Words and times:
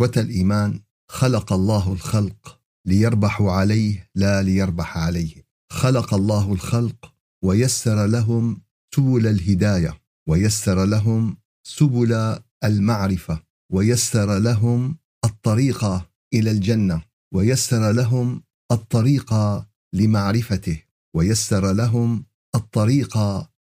إخوة 0.00 0.22
الإيمان 0.22 0.80
خلق 1.10 1.52
الله 1.52 1.92
الخلق 1.92 2.60
ليربحوا 2.86 3.52
عليه 3.52 4.10
لا 4.14 4.42
ليربح 4.42 4.98
عليه. 4.98 5.46
خلق 5.72 6.14
الله 6.14 6.52
الخلق 6.52 7.14
ويسر 7.44 8.06
لهم 8.06 8.62
سبل 8.94 9.26
الهداية 9.26 10.00
ويسر 10.28 10.84
لهم 10.84 11.36
سبل 11.66 12.38
المعرفة 12.64 13.42
ويسر 13.72 14.38
لهم 14.38 14.98
الطريق 15.24 15.84
إلى 16.34 16.50
الجنة 16.50 17.02
ويسر 17.34 17.92
لهم 17.92 18.42
الطريق 18.72 19.34
لمعرفته 19.94 20.82
ويسر 21.14 21.72
لهم 21.72 22.24
الطريق 22.54 23.18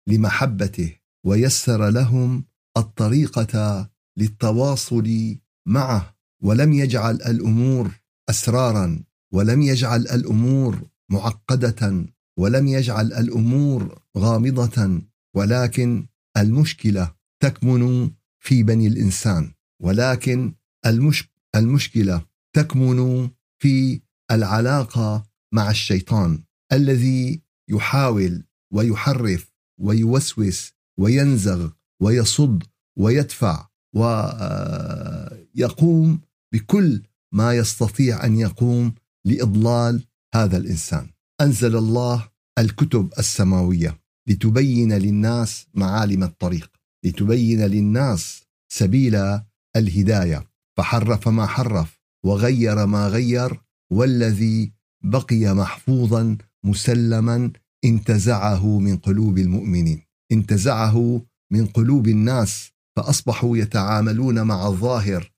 لمحبته 0.08 0.96
ويسر 1.26 1.90
لهم 1.90 2.46
الطريقة 2.78 3.90
للتواصل 4.18 5.38
معه. 5.68 6.21
ولم 6.42 6.74
يجعل 6.74 7.16
الأمور 7.16 7.92
أسرارا 8.30 9.04
ولم 9.34 9.62
يجعل 9.62 10.02
الأمور 10.02 10.88
معقدة 11.12 12.06
ولم 12.38 12.68
يجعل 12.68 13.14
الأمور 13.14 14.02
غامضة 14.18 15.02
ولكن 15.36 16.06
المشكلة 16.38 17.16
تكمن 17.40 18.12
في 18.40 18.64
بني 18.64 18.88
الإنسان 18.88 19.52
ولكن 19.82 20.54
المش 20.86 21.30
المشكلة 21.56 22.26
تكمن 22.56 23.30
في 23.62 24.02
العلاقة 24.32 25.24
مع 25.54 25.70
الشيطان 25.70 26.44
الذي 26.72 27.42
يحاول 27.70 28.44
ويحرف 28.74 29.52
ويوسوس 29.80 30.74
وينزغ 31.00 31.70
ويصد 32.02 32.64
ويدفع 32.98 33.68
ويقوم 35.56 36.22
بكل 36.54 37.02
ما 37.34 37.54
يستطيع 37.54 38.26
أن 38.26 38.38
يقوم 38.38 38.94
لإضلال 39.26 40.04
هذا 40.36 40.58
الإنسان. 40.58 41.10
أنزل 41.42 41.78
الله 41.78 42.30
الكتب 42.60 43.14
السماوية 43.20 44.02
لتبين 44.30 44.94
للناس 44.94 45.68
معالم 45.74 46.24
الطريق، 46.24 46.72
لتبين 47.06 47.62
للناس 47.62 48.44
سبيل 48.72 49.40
الهداية، 49.76 50.48
فحرف 50.78 51.28
ما 51.28 51.46
حرف 51.46 52.02
وغير 52.26 52.86
ما 52.86 53.08
غير 53.08 53.62
والذي 53.92 54.72
بقي 55.04 55.56
محفوظا 55.56 56.38
مسلما 56.66 57.52
انتزعه 57.86 58.80
من 58.80 58.98
قلوب 58.98 59.38
المؤمنين، 59.38 60.02
انتزعه 60.32 61.26
من 61.52 61.66
قلوب 61.66 62.08
الناس 62.08 62.72
فأصبحوا 62.98 63.58
يتعاملون 63.58 64.42
مع 64.42 64.68
الظاهر 64.68 65.32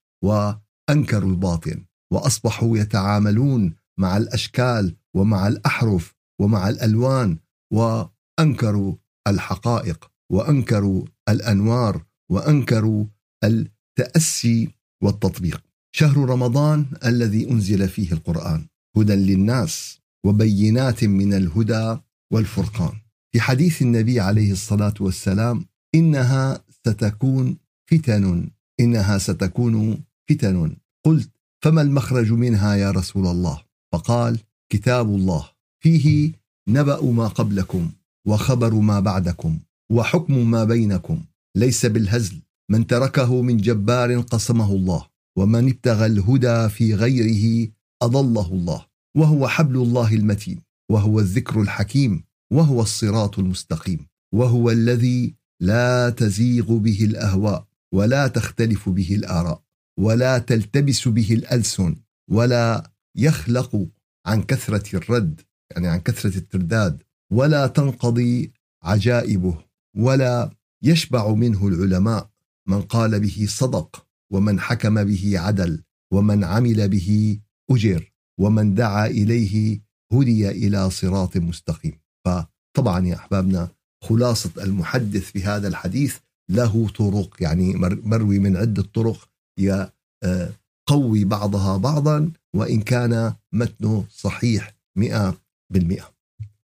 وانكروا 0.90 1.30
الباطن 1.30 1.86
وأصبحوا 2.14 2.78
يتعاملون 2.78 3.76
مع 4.00 4.18
الأشكال 4.18 4.96
ومع 5.16 5.48
الأحرف 5.48 6.14
ومع 6.42 6.70
الألوان 6.70 7.38
وأنكروا 7.74 8.96
الحقائق 9.28 10.12
وأنكروا 10.32 11.06
الأنوار 11.30 12.06
وأنكروا 12.32 13.06
التأسي 13.44 14.70
والتطبيق. 15.04 15.64
شهر 15.96 16.18
رمضان 16.18 16.86
الذي 17.06 17.52
أنزل 17.52 17.90
فيه 17.90 18.12
القرآن 18.12 18.68
هدى 18.98 19.14
للناس 19.14 20.00
وبينات 20.26 21.04
من 21.04 21.34
الهدى 21.34 21.98
والفرقان. 22.34 22.94
في 23.32 23.42
حديث 23.42 23.82
النبي 23.82 24.20
عليه 24.20 24.52
الصلاة 24.52 24.94
والسلام 25.00 25.66
إنها 25.96 26.64
ستكون 26.70 27.58
فتن 27.92 28.50
إنها 28.80 29.18
ستكون 29.18 30.04
فتن. 30.30 30.76
قلت 31.06 31.30
فما 31.64 31.82
المخرج 31.82 32.32
منها 32.32 32.76
يا 32.76 32.92
رسول 32.92 33.28
الله؟ 33.28 33.62
فقال 33.94 34.40
كتاب 34.70 35.10
الله. 35.10 35.50
فيه 35.84 36.32
نبأ 36.70 37.12
ما 37.12 37.28
قبلكم 37.28 37.92
وخبر 38.28 38.74
ما 38.74 39.00
بعدكم 39.00 39.60
وحكم 39.92 40.52
ما 40.52 40.64
بينكم. 40.64 41.24
ليس 41.56 41.86
بالهزل. 41.86 42.42
من 42.72 42.88
تركه 42.88 43.42
من 43.42 43.58
جبار 43.58 44.20
قسمه 44.20 44.72
الله 44.72 45.08
ومن 45.38 45.70
ابتغى 45.70 46.06
الهدى 46.06 46.70
في 46.70 46.96
غيره 46.96 47.72
أضله 48.02 48.54
الله. 48.54 48.86
وهو 49.18 49.48
حبل 49.48 49.76
الله 49.76 50.14
المتين 50.14 50.62
وهو 50.92 51.20
الذكر 51.20 51.62
الحكيم 51.62 52.24
وهو 52.52 52.82
الصراط 52.82 53.40
المستقيم 53.40 54.08
وهو 54.34 54.72
الذي 54.72 55.36
لا 55.62 56.10
تزيغ 56.10 56.78
به 56.78 57.06
الأهواء 57.06 57.68
ولا 57.94 58.28
تختلف 58.28 58.90
به 58.90 59.16
الآراء. 59.16 59.64
ولا 60.00 60.38
تلتبس 60.38 61.08
به 61.08 61.34
الألسن 61.34 61.96
ولا 62.32 62.92
يخلق 63.18 63.88
عن 64.26 64.44
كثرة 64.44 64.98
الرد 64.98 65.42
يعني 65.72 65.88
عن 65.88 66.00
كثرة 66.00 66.38
الترداد 66.38 67.04
ولا 67.32 67.68
تنقضي 67.68 68.52
عجائبه 68.84 69.58
ولا 69.98 70.50
يشبع 70.84 71.34
منه 71.34 71.68
العلماء 71.68 72.30
من 72.68 72.82
قال 72.82 73.20
به 73.20 73.46
صدق 73.50 74.06
ومن 74.32 74.60
حكم 74.60 75.04
به 75.04 75.40
عدل 75.40 75.84
ومن 76.14 76.44
عمل 76.44 76.90
به 76.90 77.40
أجر 77.72 78.12
ومن 78.40 78.76
دعا 78.76 79.08
إليه 79.08 79.82
هدي 80.14 80.50
إلى 80.50 80.90
صراط 80.90 81.38
مستقيم. 81.38 82.00
فطبعا 82.26 83.08
يا 83.08 83.16
أحبابنا 83.16 83.70
خلاصة 84.04 84.64
المحدث 84.64 85.32
في 85.32 85.44
هذا 85.44 85.68
الحديث 85.68 86.18
له 86.50 86.90
طرق 86.90 87.36
يعني 87.40 87.74
مروي 88.04 88.40
من 88.40 88.58
عدة 88.58 88.84
طرق 88.84 89.30
يقوي 89.60 91.22
آه، 91.22 91.26
بعضها 91.26 91.78
بعضا 91.78 92.32
وإن 92.56 92.82
كان 92.82 93.34
متنه 93.54 94.06
صحيح 94.10 94.76
مئة 94.98 95.38
بالمئة. 95.74 96.14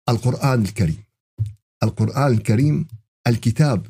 القرآن 0.10 0.62
الكريم. 0.62 1.04
القرآن 1.84 2.34
الكريم 2.34 2.88
الكتاب 3.28 3.86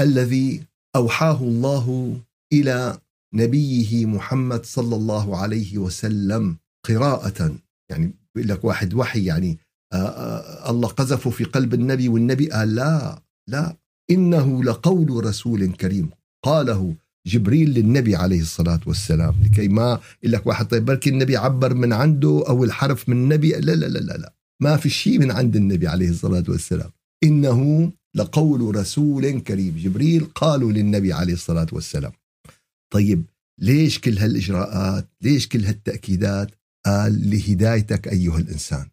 الذي 0.00 0.64
أوحاه 0.96 1.40
الله 1.42 2.16
إلى 2.52 2.98
نبيه 3.34 4.06
محمد 4.06 4.66
صلى 4.66 4.96
الله 4.96 5.36
عليه 5.38 5.78
وسلم 5.78 6.56
قراءة. 6.86 7.56
يعني 7.90 8.14
بيقول 8.34 8.50
لك 8.50 8.64
واحد 8.64 8.94
وحي 8.94 9.24
يعني 9.24 9.58
آه، 9.92 9.96
آه، 9.96 10.70
الله 10.70 10.88
قذفه 10.88 11.30
في 11.30 11.44
قلب 11.44 11.74
النبي 11.74 12.08
والنبي 12.08 12.50
قال 12.50 12.74
لا 12.74 13.22
لا 13.48 13.76
إنه 14.10 14.64
لقول 14.64 15.24
رسول 15.24 15.72
كريم. 15.72 16.10
قاله 16.44 16.94
جبريل 17.26 17.70
للنبي 17.70 18.16
عليه 18.16 18.40
الصلاة 18.40 18.80
والسلام 18.86 19.34
لكي 19.44 19.68
ما 19.68 20.00
يقول 20.22 20.32
لك 20.32 20.46
واحد 20.46 20.66
طيب 20.66 20.84
بركي 20.84 21.10
النبي 21.10 21.36
عبر 21.36 21.74
من 21.74 21.92
عنده 21.92 22.44
أو 22.48 22.64
الحرف 22.64 23.08
من 23.08 23.16
النبي. 23.16 23.52
لا 23.52 23.58
لا 23.58 23.86
لا 23.86 23.98
لا, 23.98 24.16
لا. 24.16 24.34
ما 24.62 24.76
في 24.76 24.90
شيء 24.90 25.18
من 25.18 25.30
عند 25.30 25.56
النبي 25.56 25.88
عليه 25.88 26.08
الصلاة 26.08 26.44
والسلام. 26.48 26.90
إنه 27.24 27.92
لقول 28.14 28.76
رسول 28.76 29.40
كريم. 29.40 29.76
جبريل 29.76 30.24
قالوا 30.24 30.72
للنبي 30.72 31.12
عليه 31.12 31.32
الصلاة 31.32 31.66
والسلام. 31.72 32.12
طيب 32.92 33.24
ليش 33.60 33.98
كل 33.98 34.18
هالإجراءات؟ 34.18 35.08
ليش 35.22 35.48
كل 35.48 35.64
هالتأكيدات؟ 35.64 36.50
قال 36.86 37.30
لهدايتك 37.30 38.08
أيها 38.08 38.38
الإنسان. 38.38 38.86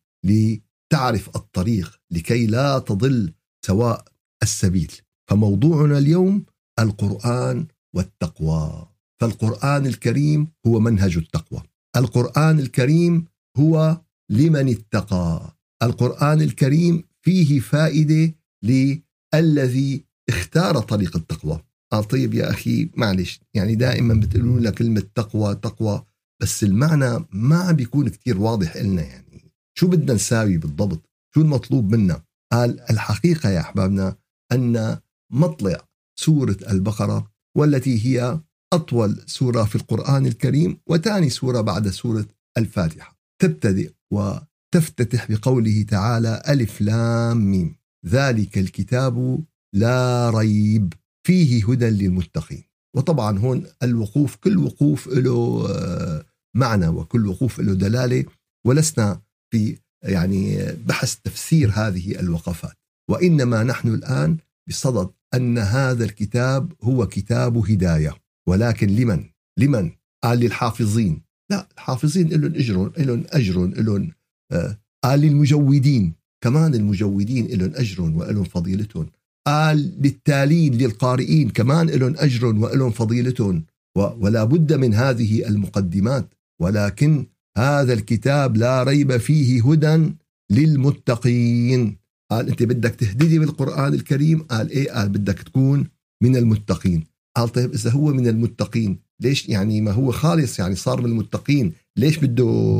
تعرف 0.91 1.29
الطريق 1.35 1.99
لكي 2.11 2.47
لا 2.47 2.79
تضل 2.79 3.33
سواء 3.65 4.05
السبيل. 4.43 4.91
فموضوعنا 5.29 5.97
اليوم 5.97 6.43
القرآن 6.79 7.67
والتقوى. 7.95 8.87
فالقرآن 9.21 9.85
الكريم 9.85 10.47
هو 10.67 10.79
منهج 10.79 11.17
التقوى. 11.17 11.61
القرآن 11.95 12.59
الكريم 12.59 13.25
هو 13.57 14.01
لمن 14.29 14.69
اتقى. 14.69 15.57
القرآن 15.83 16.41
الكريم 16.41 17.03
فيه 17.21 17.59
فائدة 17.59 18.35
للذي 18.63 20.05
اختار 20.29 20.79
طريق 20.79 21.15
التقوى. 21.15 21.63
قال 21.91 22.03
طيب 22.03 22.33
يا 22.33 22.49
أخي 22.49 22.89
معلش 22.95 23.39
يعني 23.53 23.75
دائما 23.75 24.13
بتقولون 24.13 24.59
لك 24.59 24.73
كلمة 24.73 25.03
تقوى 25.15 25.55
تقوى 25.55 26.05
بس 26.41 26.63
المعنى 26.63 27.25
ما 27.31 27.71
بيكون 27.71 28.09
كتير 28.09 28.37
واضح 28.41 28.77
لنا 28.77 29.01
يعني. 29.01 29.51
شو 29.77 29.87
بدنا 29.87 30.13
نساوي 30.13 30.57
بالضبط؟ 30.57 31.09
شو 31.33 31.41
المطلوب 31.41 31.95
منا؟ 31.95 32.23
قال 32.51 32.79
الحقيقة 32.91 33.49
يا 33.49 33.59
أحبابنا 33.59 34.15
أن 34.51 34.99
مطلع 35.31 35.77
سورة 36.19 36.57
البقرة 36.69 37.31
والتي 37.57 38.05
هي 38.05 38.39
أطول 38.73 39.23
سورة 39.25 39.63
في 39.63 39.75
القرآن 39.75 40.25
الكريم 40.25 40.77
وثاني 40.87 41.29
سورة 41.29 41.61
بعد 41.61 41.87
سورة 41.87 42.25
الفاتحة. 42.57 43.17
تبتدئ 43.41 43.91
وتفتتح 44.13 45.31
بقوله 45.31 45.83
تعالى 45.83 46.43
ألف 46.49 46.81
لام 46.81 47.51
ميم. 47.51 47.75
ذلك 48.07 48.57
الكتاب 48.57 49.43
لا 49.75 50.29
ريب 50.29 50.93
فيه 51.27 51.71
هدى 51.71 51.89
للمتقين. 51.89 52.63
وطبعا 52.95 53.39
هون 53.39 53.65
الوقوف 53.83 54.35
كل 54.35 54.57
وقوف 54.57 55.07
له 55.07 55.67
آه، 55.69 56.25
معنى 56.55 56.87
وكل 56.87 57.27
وقوف 57.27 57.59
له 57.59 57.73
دلالة. 57.73 58.25
ولسنا 58.67 59.21
في 59.53 59.77
يعني 60.03 60.71
بحث 60.73 61.15
تفسير 61.15 61.71
هذه 61.73 62.19
الوقفات. 62.19 62.75
وإنما 63.09 63.63
نحن 63.63 63.87
الآن 63.87 64.37
بصدد 64.69 65.09
أن 65.35 65.57
هذا 65.57 66.03
الكتاب 66.03 66.73
هو 66.83 67.07
كتاب 67.07 67.57
هداية. 67.57 68.15
ولكن 68.47 68.87
لمن؟ 68.87 69.23
لمن؟ 69.59 69.91
قال 70.23 70.39
للحافظين 70.39 71.21
لا 71.51 71.67
الحافظين 71.77 72.27
لهم 72.27 72.55
أجر 72.55 72.91
لهم 72.97 73.23
أجر 73.29 73.65
لهم 73.65 74.11
آه 74.51 74.77
قال 75.03 75.19
للمجودين 75.19 76.13
كمان 76.43 76.75
المجودين 76.75 77.47
لهم 77.47 77.71
أجر 77.75 78.01
ولهم 78.01 78.43
فضيلتهم. 78.43 79.09
قال 79.47 79.77
للتالين 80.01 80.73
للقارئين. 80.73 81.49
كمان 81.49 81.89
لهم 81.89 82.15
أجر 82.17 82.45
ولهم 82.45 82.91
فضيلتهم. 82.91 83.65
ولا 83.95 84.43
بد 84.43 84.73
من 84.73 84.93
هذه 84.93 85.47
المقدمات. 85.47 86.33
ولكن 86.61 87.25
هذا 87.57 87.93
الكتاب 87.93 88.57
لا 88.57 88.83
ريب 88.83 89.17
فيه 89.17 89.71
هدى 89.71 90.13
للمتقين. 90.51 91.97
قال 92.31 92.49
انت 92.49 92.63
بدك 92.63 92.95
تهددي 92.95 93.39
بالقرآن 93.39 93.93
الكريم؟ 93.93 94.41
قال 94.43 94.69
إيه؟ 94.69 94.91
قال 94.91 95.09
بدك 95.09 95.39
تكون 95.39 95.87
من 96.23 96.35
المتقين. 96.35 97.03
قال 97.37 97.49
طيب 97.49 97.73
إذا 97.73 97.91
هو 97.91 98.13
من 98.13 98.27
المتقين 98.27 98.99
ليش 99.19 99.49
يعني 99.49 99.81
ما 99.81 99.91
هو 99.91 100.11
خالص 100.11 100.59
يعني 100.59 100.75
صار 100.75 101.01
من 101.01 101.09
المتقين؟ 101.09 101.73
ليش 101.97 102.17
بده 102.17 102.73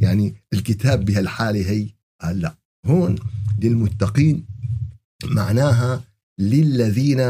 يعني 0.00 0.34
الكتاب 0.52 1.04
بهالحالة 1.04 1.70
هي؟ 1.70 1.88
قال 2.22 2.40
لا. 2.40 2.54
هون 2.86 3.16
للمتقين 3.62 4.44
معناها 5.24 6.04
للذين 6.38 7.20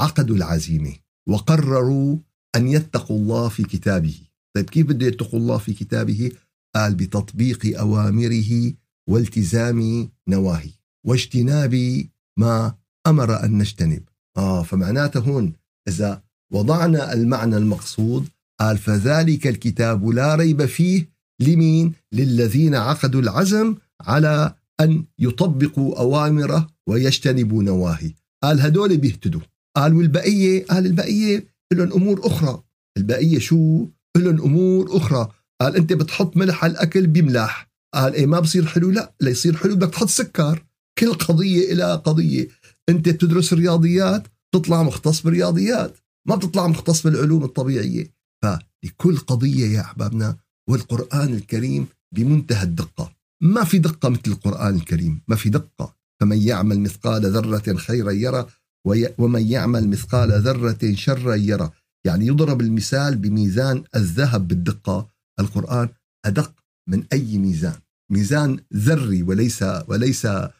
عقدوا 0.00 0.36
العزيمة 0.36 0.92
وقرروا 1.28 2.16
أن 2.56 2.68
يتقوا 2.68 3.18
الله 3.18 3.48
في 3.48 3.62
كتابه. 3.62 4.14
طيب 4.56 4.70
كيف 4.70 4.86
بده 4.86 5.06
يتقوا 5.06 5.40
الله 5.40 5.58
في 5.58 5.72
كتابه؟ 5.74 6.30
قال 6.74 6.94
بتطبيق 6.94 7.78
أوامره 7.78 8.72
والتزام 9.08 10.10
نواهي 10.28 10.70
واجتناب 11.06 12.04
ما 12.38 12.74
أمر 13.06 13.44
أن 13.44 13.58
نجتنب. 13.58 14.02
آه 14.36 14.62
فمعناته 14.62 15.20
هون 15.20 15.52
إذا 15.88 16.22
وضعنا 16.52 17.12
المعنى 17.12 17.56
المقصود 17.56 18.28
قال 18.60 18.78
فذلك 18.78 19.46
الكتاب 19.46 20.08
لا 20.08 20.34
ريب 20.34 20.64
فيه 20.64 21.08
لمين؟ 21.40 21.92
للذين 22.12 22.74
عقدوا 22.74 23.20
العزم 23.20 23.74
على 24.00 24.54
أن 24.80 25.04
يطبقوا 25.18 25.98
أوامره 25.98 26.68
ويجتنبوا 26.88 27.62
نواهي 27.62 28.14
قال 28.42 28.60
هدول 28.60 28.96
بيهتدوا. 28.96 29.40
قال 29.76 29.94
والبقية؟ 29.94 30.64
قال 30.66 30.86
البقية 30.86 31.46
لهم 31.72 31.92
أمور 31.92 32.26
أخرى. 32.26 32.62
البقية 32.96 33.38
شو؟ 33.38 33.86
لهم 34.16 34.40
أمور 34.40 34.96
أخرى. 34.96 35.28
قال 35.60 35.76
أنت 35.76 35.92
بتحط 35.92 36.36
ملح 36.36 36.64
على 36.64 36.72
الأكل 36.72 37.06
بيملح 37.06 37.67
قال 37.94 38.14
إيه 38.14 38.26
ما 38.26 38.40
بصير 38.40 38.66
حلو. 38.66 38.90
لا 38.90 39.14
ليصير 39.20 39.56
حلو. 39.56 39.74
بدك 39.76 39.90
تحط 39.90 40.08
سكر. 40.08 40.64
كل 40.98 41.14
قضية 41.14 41.72
إلى 41.72 41.94
قضية. 41.94 42.48
أنت 42.88 43.08
بتدرس 43.08 43.52
رياضيات 43.52 44.26
تطلع 44.54 44.82
مختص 44.82 45.22
بالرياضيات. 45.22 45.96
ما 46.28 46.36
بتطلع 46.36 46.66
مختص 46.66 47.02
بالعلوم 47.02 47.44
الطبيعية. 47.44 48.14
فلكل 48.42 49.16
قضية 49.16 49.66
يا 49.66 49.80
أحبابنا 49.80 50.36
والقرآن 50.70 51.34
الكريم 51.34 51.86
بمنتهى 52.14 52.62
الدقة. 52.62 53.12
ما 53.42 53.64
في 53.64 53.78
دقة 53.78 54.08
مثل 54.08 54.22
القرآن 54.26 54.74
الكريم. 54.74 55.22
ما 55.28 55.36
في 55.36 55.48
دقة. 55.48 55.94
فمن 56.20 56.38
يعمل 56.38 56.80
مثقال 56.80 57.26
ذرة 57.26 57.76
خيرا 57.76 58.10
يرى 58.10 58.46
ومن 59.18 59.46
يعمل 59.46 59.88
مثقال 59.88 60.42
ذرة 60.42 60.94
شرا 60.94 61.34
يرى 61.34 61.70
يعني 62.04 62.26
يضرب 62.26 62.60
المثال 62.60 63.16
بميزان 63.16 63.84
الذهب 63.96 64.48
بالدقة. 64.48 65.08
القرآن 65.40 65.88
أدق 66.24 66.54
من 66.88 67.04
أي 67.12 67.38
ميزان. 67.38 67.80
ميزان 68.12 68.60
ذري 68.74 69.22
وليس 69.22 69.64
وليس 69.88 70.26
آه، 70.26 70.50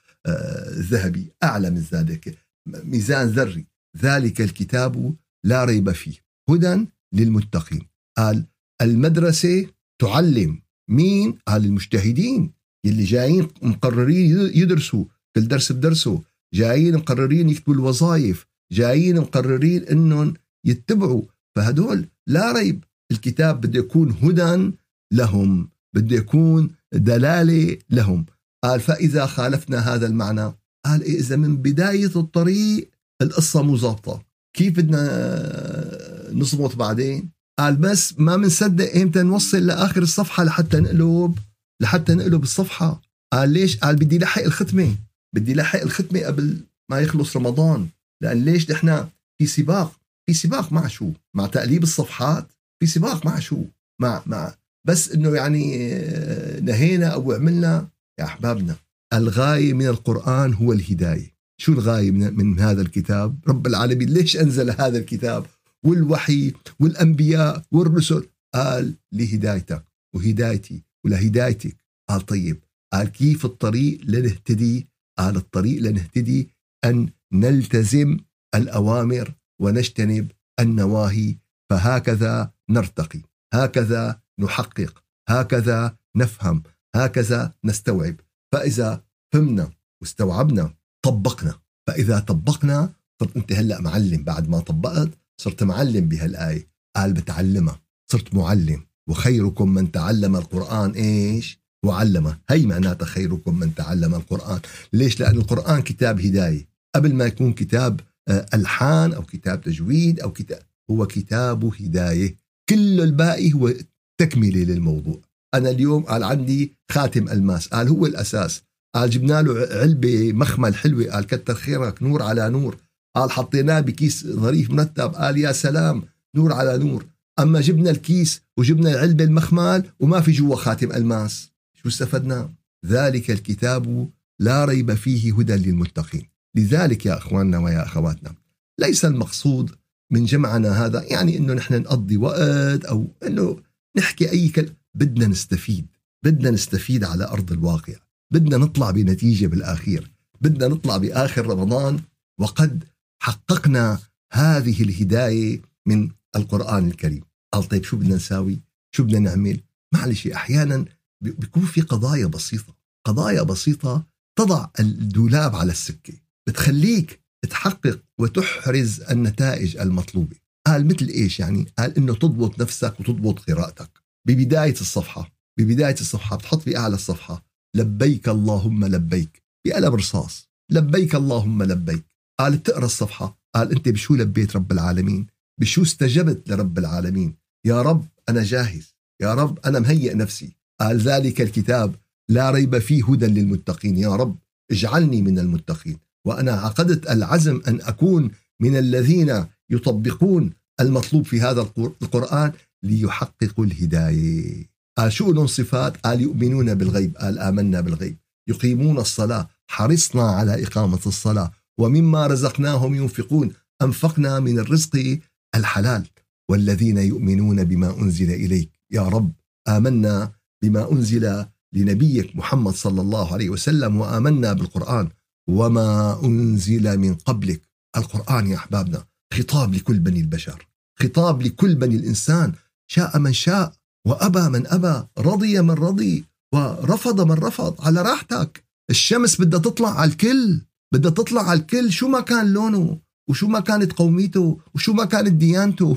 ذهبي. 0.70 1.32
اعلى 1.42 1.70
من 1.70 1.84
ذلك 1.92 2.38
ميزان 2.84 3.26
ذري. 3.26 3.66
ذلك 3.96 4.40
الكتاب 4.40 5.14
لا 5.44 5.64
ريب 5.64 5.92
فيه. 5.92 6.14
هدى 6.50 6.86
للمتقين. 7.14 7.82
قال 8.19 8.44
المدرسة 8.82 9.66
تعلم 10.00 10.62
مين؟ 10.90 11.38
قال 11.46 11.64
المجتهدين 11.64 12.52
اللي 12.86 13.04
جايين 13.04 13.48
مقررين 13.62 14.50
يدرسوا. 14.54 15.04
كل 15.36 15.48
درس 15.48 15.72
بدرسه. 15.72 16.22
جايين 16.54 16.96
مقررين 16.96 17.48
يكتبوا 17.48 17.75
الوظائف. 17.75 18.46
جايين 18.72 19.16
مقررين 19.16 19.82
إنهم 19.82 20.34
يتبعوا. 20.66 21.22
فهدول 21.56 22.08
لا 22.26 22.52
ريب. 22.52 22.84
الكتاب 23.12 23.60
بده 23.60 23.78
يكون 23.78 24.10
هدى 24.10 24.72
لهم. 25.12 25.69
بده 25.94 26.17
يكون 26.17 26.70
دلالة 26.93 27.79
لهم. 27.90 28.26
قال 28.64 28.81
فإذا 28.81 29.26
خالفنا 29.26 29.79
هذا 29.94 30.06
المعنى 30.06 30.52
قال 30.87 31.02
إيه 31.02 31.19
إذا 31.19 31.37
من 31.37 31.56
بداية 31.56 32.17
الطريق 32.17 32.90
القصة 33.23 33.62
مو 33.62 33.76
ظابطه 33.76 34.23
كيف 34.56 34.76
بدنا 34.76 36.32
نصمت 36.32 36.76
بعدين؟ 36.76 37.31
قال 37.58 37.76
بس 37.76 38.14
ما 38.19 38.37
بنصدق 38.37 38.96
إمتى 38.96 39.23
نوصل 39.23 39.67
لآخر 39.67 40.02
الصفحة 40.02 40.44
لحتى 40.44 40.81
نقلب 40.81 41.38
لحتى 41.82 42.14
نقلب 42.14 42.43
الصفحة. 42.43 43.02
قال 43.32 43.50
ليش؟ 43.50 43.76
قال 43.76 43.96
بدي 43.96 44.19
لحق 44.19 44.43
الختمة 44.43 44.96
بدي 45.35 45.55
لحق 45.55 45.81
الختمة 45.81 46.20
قبل 46.20 46.61
ما 46.90 47.00
يخلص 47.00 47.37
رمضان 47.37 47.88
لأن 48.23 48.44
ليش 48.44 48.70
نحن 48.70 49.08
في 49.38 49.46
سباق 49.46 49.93
في 50.26 50.35
سباق 50.35 50.73
مع 50.73 50.87
شو؟ 50.87 51.11
مع 51.35 51.46
تقليب 51.46 51.82
الصفحات 51.82 52.49
في 52.81 52.87
سباق 52.87 53.26
مع 53.26 53.38
شو؟ 53.38 53.64
مع 54.00 54.23
مع 54.26 54.55
بس 54.88 55.12
إنه 55.12 55.37
يعني 55.37 55.93
آه، 55.93 56.61
نهينا 56.61 57.06
أو 57.06 57.32
عملنا 57.32 57.88
يا 58.20 58.25
أحبابنا 58.25 58.76
الغاية 59.12 59.73
من 59.73 59.87
القرآن 59.87 60.55
هو 60.55 60.73
الهداية. 60.73 61.35
شو 61.61 61.73
الغاية 61.73 62.11
من, 62.11 62.37
من 62.37 62.61
هذا 62.61 62.82
الكتاب؟ 62.82 63.38
رب 63.49 63.67
العالمين 63.67 64.08
ليش 64.08 64.37
أنزل 64.37 64.70
هذا 64.70 64.99
الكتاب؟ 64.99 65.46
والوحي 65.85 66.52
والأنبياء 66.81 67.62
والرسل. 67.73 68.26
قال 68.55 68.94
لهدايتك 69.12 69.85
وهدايتي 70.14 70.82
ولهدايتك. 71.05 71.76
قال 72.08 72.26
طيب 72.26 72.64
قال 72.92 73.09
كيف 73.09 73.45
الطريق 73.45 74.00
لنهتدي؟ 74.04 74.88
قال 75.18 75.37
الطريق 75.37 75.83
لنهتدي 75.83 76.49
أن 76.85 77.09
نلتزم 77.33 78.16
الأوامر 78.54 79.35
ونجتنب 79.61 80.30
النواهي 80.61 81.37
فهكذا 81.71 82.52
نرتقي. 82.71 83.21
هكذا 83.54 84.21
نحقق. 84.40 85.02
هكذا 85.28 85.97
نفهم. 86.16 86.62
هكذا 86.97 87.54
نستوعب. 87.64 88.16
فإذا 88.52 89.04
فهمنا 89.35 89.71
واستوعبنا 90.02 90.75
طبقنا. 91.04 91.54
فإذا 91.87 92.18
طبقنا 92.18 92.92
صرت 93.21 93.37
أنت 93.37 93.52
هلأ 93.52 93.80
معلم. 93.80 94.25
بعد 94.25 94.49
ما 94.49 94.61
طبقت 94.61 95.11
صرت 95.40 95.62
معلم 95.62 96.09
بهالآية. 96.09 96.68
قال 96.97 97.12
بتعلمها 97.12 97.80
صرت 98.12 98.35
معلم. 98.35 98.87
وخيركم 99.09 99.75
من 99.75 99.92
تعلم 99.92 100.37
القرآن 100.37 100.90
إيش؟ 100.90 101.59
وعلمه. 101.85 102.38
هي 102.50 102.66
معناتها 102.66 103.07
خيركم 103.07 103.59
من 103.59 103.75
تعلم 103.75 104.14
القرآن. 104.14 104.61
ليش؟ 104.92 105.21
لأن 105.21 105.37
القرآن 105.37 105.83
كتاب 105.83 106.21
هداية. 106.21 106.68
قبل 106.95 107.14
ما 107.14 107.25
يكون 107.25 107.52
كتاب 107.52 108.00
آه، 108.28 108.47
ألحان 108.54 109.12
أو 109.12 109.23
كتاب 109.23 109.61
تجويد 109.61 110.21
أو 110.21 110.33
كتاب 110.33 110.62
هو 110.90 111.07
كتاب 111.07 111.64
هداية. 111.64 112.37
كل 112.68 113.00
الباقي 113.00 113.52
هو 113.52 113.73
تكملة 114.18 114.64
للموضوع. 114.64 115.20
أنا 115.54 115.70
اليوم 115.70 116.02
قال 116.02 116.25
عندي 116.25 116.76
خاتم 116.92 117.28
ألماس. 117.28 117.68
قال 117.68 117.88
هو 117.88 118.06
الأساس. 118.06 118.62
قال 118.94 119.10
جبنا 119.10 119.42
له 119.42 119.68
علبة 119.70 120.32
مخمل 120.32 120.75
حلوة. 120.75 121.10
قال 121.10 121.26
كتر 121.26 121.54
خيرك 121.54 122.02
نور 122.02 122.22
على 122.22 122.50
نور. 122.50 122.76
قال 123.16 123.30
حطيناه 123.30 123.80
بكيس 123.80 124.26
ظريف 124.26 124.70
مرتب. 124.70 125.14
قال 125.14 125.38
يا 125.38 125.52
سلام 125.52 126.02
نور 126.37 126.52
على 126.52 126.78
نور. 126.78 127.06
أما 127.38 127.60
جبنا 127.60 127.90
الكيس 127.90 128.42
وجبنا 128.56 128.90
العلبة 128.90 129.25
المخمال 129.25 129.84
وما 130.00 130.20
في 130.20 130.32
جوا 130.32 130.56
خاتم 130.56 130.92
ألماس. 130.92 131.50
شو 131.82 131.88
استفدنا؟ 131.88 132.50
ذلك 132.87 133.30
الكتاب 133.30 134.10
لا 134.40 134.64
ريب 134.64 134.94
فيه 134.94 135.34
هدى 135.34 135.52
للمتقين. 135.52 136.22
لذلك 136.56 137.06
يا 137.06 137.18
أخواننا 137.18 137.58
ويا 137.58 137.87
أخواتنا 137.87 138.34
ليس 138.80 139.04
المقصود 139.04 139.70
من 140.12 140.25
جمعنا 140.25 140.87
هذا 140.87 141.02
يعني 141.02 141.38
أنه 141.38 141.54
نحن 141.54 141.75
نقضي 141.75 142.16
وقت 142.16 142.84
أو 142.84 143.06
أنه 143.26 143.56
نحكي 143.97 144.30
أي 144.30 144.49
كلام. 144.49 144.75
بدنا 144.95 145.26
نستفيد. 145.26 145.87
بدنا 146.25 146.50
نستفيد 146.50 147.04
على 147.04 147.25
أرض 147.25 147.52
الواقع. 147.52 147.95
بدنا 148.33 148.57
نطلع 148.57 148.90
بنتيجة 148.90 149.47
بالآخير. 149.47 150.11
بدنا 150.40 150.68
نطلع 150.68 150.97
بآخر 150.97 151.47
رمضان 151.47 152.00
وقد 152.40 152.85
حققنا 153.23 153.99
هذه 154.33 154.83
الهداية 154.83 155.62
من 155.87 156.11
القرآن 156.37 156.88
الكريم. 156.88 157.23
قال 157.52 157.64
طيب 157.64 157.85
شو 157.85 157.97
بدنا 157.97 158.16
نساوي؟ 158.16 158.61
شو 158.95 159.04
بدنا 159.04 159.18
نعمل؟ 159.18 159.61
معلش 159.95 160.26
أحيانا 160.26 160.85
بيكون 161.21 161.64
في 161.64 161.80
قضايا 161.80 162.26
بسيطة. 162.26 162.76
قضايا 163.07 163.42
بسيطة 163.42 164.07
تضع 164.38 164.66
الدولاب 164.80 165.57
على 165.57 165.73
السكة. 165.73 166.14
بتخليك 166.47 167.21
تحقق 167.50 168.02
وتحرز 168.18 169.00
النتائج 169.00 169.76
المطلوبة. 169.76 170.37
قال 170.68 170.87
مثل 170.87 171.08
إيش 171.08 171.40
يعني؟ 171.40 171.66
قال 171.78 171.96
إنه 171.96 172.14
تضبط 172.14 172.60
نفسك 172.60 173.00
وتضبط 173.00 173.38
قراءتك. 173.50 173.90
ببداية 174.26 174.72
الصفحة 174.80 175.32
ببداية 175.58 175.94
الصفحة 176.00 176.37
بتحط 176.37 176.60
في 176.60 176.76
أعلى 176.76 176.94
الصفحة 176.94 177.44
لبيك 177.76 178.28
اللهم 178.28 178.84
لبيك. 178.84 179.42
بقلم 179.66 179.94
رصاص 179.94 180.48
لبيك 180.70 181.14
اللهم 181.14 181.62
لبيك. 181.62 182.04
قال 182.40 182.56
بتقرا 182.56 182.84
الصفحة 182.84 183.38
قال 183.54 183.72
أنت 183.72 183.88
بشو 183.88 184.14
لبيت 184.14 184.56
رب 184.56 184.72
العالمين؟ 184.72 185.26
بشو 185.60 185.82
استجبت 185.82 186.50
لرب 186.50 186.78
العالمين؟ 186.78 187.34
يا 187.66 187.82
رب 187.82 188.06
أنا 188.28 188.42
جاهز 188.42 188.94
يا 189.22 189.34
رب 189.34 189.58
أنا 189.66 189.78
مهيئ 189.78 190.14
نفسي. 190.14 190.52
قال 190.80 190.98
ذلك 190.98 191.40
الكتاب 191.40 191.94
لا 192.28 192.50
ريب 192.50 192.78
فيه 192.78 193.04
هدى 193.04 193.26
للمتقين. 193.26 193.96
يا 193.98 194.16
رب 194.16 194.37
اجعلني 194.70 195.22
من 195.22 195.38
المتقين. 195.38 195.98
وأنا 196.25 196.52
عقدت 196.52 197.10
العزم 197.10 197.60
أن 197.68 197.80
أكون 197.80 198.30
من 198.60 198.76
الذين 198.76 199.46
يطبقون 199.70 200.50
المطلوب 200.80 201.25
في 201.26 201.40
هذا 201.40 201.60
القرآن 201.78 202.52
ليحققوا 202.82 203.64
الهداية. 203.64 204.66
قال 204.98 205.12
شو 205.12 205.32
لهم 205.32 205.46
صفات؟ 205.46 205.96
قال 205.96 206.20
يؤمنون 206.20 206.75
بالغيب. 206.75 207.16
قال 207.16 207.38
آمنا 207.38 207.80
بالغيب. 207.80 208.16
يقيمون 208.48 208.98
الصلاة. 208.98 209.48
حرصنا 209.70 210.22
على 210.22 210.62
إقامة 210.64 211.00
الصلاة. 211.06 211.50
ومما 211.80 212.26
رزقناهم 212.26 212.94
ينفقون. 212.94 213.52
أنفقنا 213.82 214.40
من 214.40 214.58
الرزق 214.58 215.18
الحلال. 215.54 216.06
والذين 216.50 216.98
يؤمنون 216.98 217.64
بما 217.64 218.00
أنزل 218.00 218.30
إليك. 218.30 218.70
يا 218.90 219.02
رب 219.02 219.32
آمنا 219.68 220.32
بما 220.62 220.92
أنزل 220.92 221.44
لنبيك 221.72 222.37
محمد 222.37 222.75
صلى 222.75 223.00
الله 223.00 223.32
عليه 223.32 223.50
وسلم 223.50 224.00
وآمنا 224.00 224.52
بالقرآن. 224.52 225.08
وما 225.48 226.20
أنزل 226.25 226.98
من 226.98 227.14
قبلك. 227.14 227.62
القرآن 227.96 228.46
يا 228.46 228.56
أحبابنا. 228.56 229.04
خطاب 229.35 229.75
لكل 229.75 229.99
بني 229.99 230.20
البشر 230.20 230.68
خطاب 231.00 231.42
لكل 231.42 231.75
بني 231.75 231.97
الإنسان 231.97 232.52
شاء 232.90 233.18
من 233.18 233.32
شاء 233.32 233.73
وأبى 234.06 234.40
من 234.40 234.66
أبى 234.66 235.06
رضي 235.18 235.62
من 235.62 235.70
رضي 235.70 236.25
ورفض 236.54 237.20
من 237.20 237.35
رفض 237.35 237.80
على 237.80 238.02
راحتك. 238.02 238.64
الشمس 238.90 239.40
بدها 239.40 239.61
تطلع 239.61 240.00
على 240.00 240.11
الكل 240.11 240.61
بدها 240.94 241.11
تطلع 241.11 241.50
على 241.50 241.61
الكل 241.61 241.92
شو 241.92 242.08
ما 242.08 242.20
كان 242.20 242.52
لونه 242.52 242.99
وشو 243.30 243.47
ما 243.47 243.61
كانت 243.61 243.92
قوميته 243.92 244.61
وشو 244.75 244.92
ما 244.92 245.04
كانت 245.04 245.32
ديانته. 245.32 245.97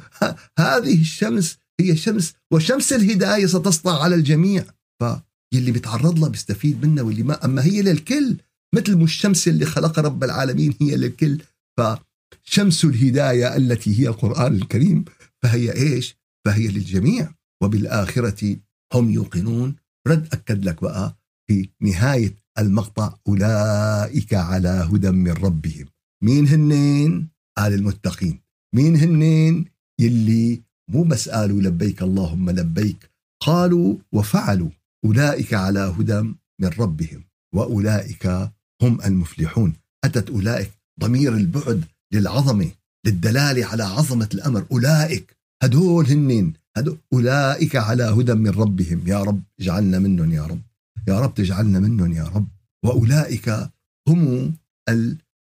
هذه 0.58 1.00
الشمس 1.00 1.58
هي 1.80 1.96
شمس 1.96 2.34
وشمس 2.52 2.92
الهداية 2.92 3.46
ستسطع 3.46 4.02
على 4.02 4.14
الجميع. 4.14 4.64
فيلي 5.52 5.72
بيتعرض 5.72 6.18
لها 6.18 6.28
بيستفيد 6.28 6.86
منها 6.86 7.02
واللي 7.02 7.22
ما 7.22 7.44
أما 7.44 7.64
هي 7.64 7.82
للكل 7.82 8.36
مثل 8.74 9.02
الشمس 9.02 9.48
اللي 9.48 9.66
خلق 9.66 9.98
رب 9.98 10.24
العالمين 10.24 10.74
هي 10.80 10.96
للكل. 10.96 11.42
فشمس 12.42 12.84
الهداية 12.84 13.56
التي 13.56 14.00
هي 14.00 14.08
القرآن 14.08 14.54
الكريم 14.54 15.04
فهي 15.42 15.72
إيش؟ 15.72 16.16
فهي 16.46 16.68
للجميع. 16.68 17.34
وبالآخرة 17.62 18.56
هم 18.94 19.10
يوقنون. 19.10 19.76
رد 20.08 20.28
أكد 20.32 20.64
لك 20.64 20.82
بقى 20.82 21.16
في 21.50 21.68
نهاية 21.80 22.34
المقطع 22.58 23.14
أولئك 23.28 24.34
على 24.34 24.88
هدى 24.92 25.10
من 25.10 25.32
ربهم. 25.32 25.86
مين 26.22 26.48
هنين؟ 26.48 27.28
قال 27.58 27.74
المتقين. 27.74 28.40
مين 28.74 28.96
هنين 28.96 29.64
يلي 30.00 30.62
مو 30.90 31.02
بس 31.02 31.28
قالوا 31.28 31.60
لبيك 31.60 32.02
اللهم 32.02 32.50
لبيك 32.50 33.10
قالوا 33.42 33.96
وفعلوا 34.12 34.70
أولئك 35.04 35.54
على 35.54 35.80
هدى 35.80 36.20
من 36.60 36.68
ربهم 36.78 37.24
وأولئك 37.54 38.26
هم 38.82 39.00
المفلحون. 39.04 39.72
أتت 40.04 40.30
أولئك 40.30 40.70
ضمير 41.00 41.34
البعد 41.36 41.84
للعظمة 42.14 42.70
للدلالة 43.06 43.66
على 43.66 43.82
عظمة 43.82 44.28
الأمر. 44.34 44.66
أولئك 44.72 45.36
هدول 45.62 46.06
هنين 46.06 46.52
هدول 46.76 46.98
أولئك 47.12 47.76
على 47.76 48.02
هدى 48.02 48.34
من 48.34 48.50
ربهم. 48.50 49.02
يا 49.06 49.22
رب 49.22 49.42
اجعلنا 49.60 49.98
منهم 49.98 50.32
يا 50.32 50.46
رب. 50.46 50.62
يا 51.08 51.20
رب 51.20 51.34
تجعلنا 51.34 51.80
منهم 51.80 52.12
يا 52.12 52.24
رب. 52.24 52.48
وأولئك 52.84 53.70
هم 54.08 54.54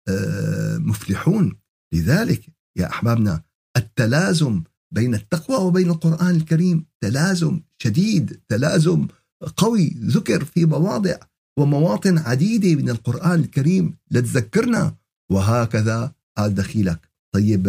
المفلحون 0.09 1.55
لذلك 1.93 2.41
يا 2.77 2.89
أحبابنا 2.89 3.41
التلازم 3.77 4.63
بين 4.93 5.15
التقوى 5.15 5.57
وبين 5.57 5.89
القرآن 5.89 6.35
الكريم 6.35 6.85
تلازم 7.01 7.61
شديد 7.81 8.39
تلازم 8.47 9.07
قوي. 9.57 9.89
ذكر 9.89 10.45
في 10.45 10.65
مواضع 10.65 11.15
ومواطن 11.59 12.17
عديدة 12.17 12.81
من 12.81 12.89
القرآن 12.89 13.39
الكريم 13.39 13.97
لتذكرنا. 14.11 14.95
وهكذا 15.31 16.11
قال 16.37 16.53
دخيلك. 16.53 17.09
طيب 17.33 17.63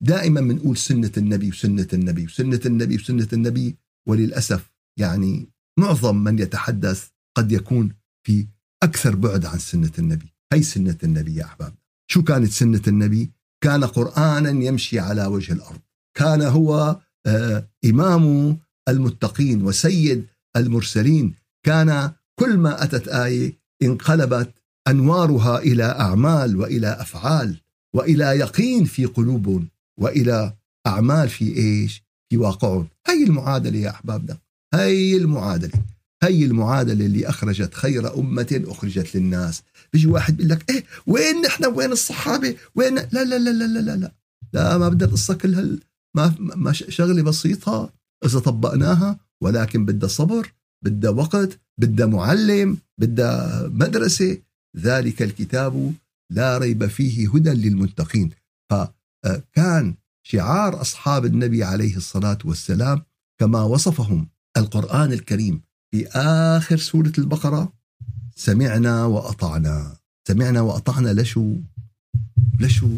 دائما 0.00 0.40
بنقول 0.40 0.76
سنة 0.76 1.12
النبي 1.16 1.48
وسنة 1.48 1.88
النبي 1.92 2.24
وسنة 2.24 2.60
النبي 2.66 2.96
وسنة 2.96 3.28
النبي 3.32 3.76
وللأسف 4.08 4.72
يعني 4.98 5.48
معظم 5.78 6.16
من 6.24 6.38
يتحدث 6.38 7.08
قد 7.36 7.52
يكون 7.52 7.94
في 8.26 8.46
أكثر 8.82 9.16
بعد 9.16 9.46
عن 9.46 9.58
سنة 9.58 9.92
النبي. 9.98 10.32
هي 10.52 10.62
سنة 10.62 10.98
النبي 11.04 11.34
يا 11.34 11.44
أحباب. 11.44 11.74
شو 12.10 12.22
كانت 12.22 12.50
سنة 12.50 12.82
النبي؟ 12.88 13.30
كان 13.64 13.84
قرآنا 13.84 14.50
يمشي 14.50 14.98
على 14.98 15.26
وجه 15.26 15.52
الأرض. 15.52 15.80
كان 16.16 16.42
هو 16.42 17.00
آه، 17.26 17.68
إمام 17.84 18.58
المتقين 18.88 19.62
وسيد 19.62 20.26
المرسلين. 20.56 21.34
كان 21.66 22.12
كل 22.38 22.56
ما 22.56 22.82
أتت 22.84 23.08
آية 23.08 23.58
انقلبت 23.82 24.54
أنوارها 24.88 25.58
إلى 25.58 25.84
أعمال 25.84 26.56
وإلى 26.56 26.88
أفعال. 26.88 27.59
وإلى 27.94 28.24
يقين 28.24 28.84
في 28.84 29.04
قلوبهم 29.04 29.68
وإلى 30.00 30.54
أعمال 30.86 31.28
في 31.28 31.56
إيش؟ 31.56 32.02
في 32.30 32.36
واقعهم. 32.36 32.88
هي 33.06 33.24
المعادلة 33.24 33.78
يا 33.78 33.90
أحبابنا 33.90 34.38
هي 34.74 35.16
المعادلة. 35.16 35.82
هي 36.22 36.44
المعادلة 36.44 37.06
اللي 37.06 37.28
أخرجت 37.28 37.74
خير 37.74 38.18
أمة 38.18 38.62
أخرجت 38.66 39.16
للناس. 39.16 39.62
بيجي 39.92 40.06
واحد 40.06 40.36
بيقول 40.36 40.50
لك 40.50 40.70
إيه 40.70 40.84
وين 41.06 41.40
نحن؟ 41.40 41.66
وين 41.66 41.92
الصحابة؟ 41.92 42.56
وين؟ 42.74 42.94
لا 42.94 43.04
لا 43.12 43.24
لا 43.24 43.38
لا 43.38 43.66
لا 43.66 43.80
لا 43.80 43.96
لا, 43.96 44.12
لا 44.52 44.78
ما 44.78 44.88
بدها 44.88 45.08
القصة 45.08 45.34
كلها 45.34 45.78
ما, 46.16 46.34
ما 46.38 46.72
شغلة 46.72 47.22
بسيطة. 47.22 47.92
إذا 48.24 48.38
طبقناها 48.38 49.18
ولكن 49.42 49.84
بدها 49.84 50.08
صبر 50.08 50.52
بدها 50.84 51.10
وقت 51.10 51.58
بدها 51.80 52.06
معلم 52.06 52.78
بدها 52.98 53.68
مدرسة. 53.68 54.38
ذلك 54.76 55.22
الكتاب 55.22 55.94
لا 56.30 56.58
ريب 56.58 56.86
فيه 56.86 57.30
هدى 57.34 57.50
للمتقين. 57.50 58.30
فكان 58.70 59.94
شعار 60.22 60.80
أصحاب 60.80 61.24
النبي 61.24 61.64
عليه 61.64 61.96
الصلاة 61.96 62.38
والسلام 62.44 63.02
كما 63.40 63.62
وصفهم 63.62 64.28
القرآن 64.56 65.12
الكريم 65.12 65.62
في 65.90 66.08
آخر 66.08 66.76
سورة 66.76 67.12
البقرة 67.18 67.72
سمعنا 68.36 69.04
وأطعنا. 69.04 69.96
سمعنا 70.28 70.60
وأطعنا 70.60 71.20
لشو؟ 71.20 71.56
لشو؟ 72.60 72.88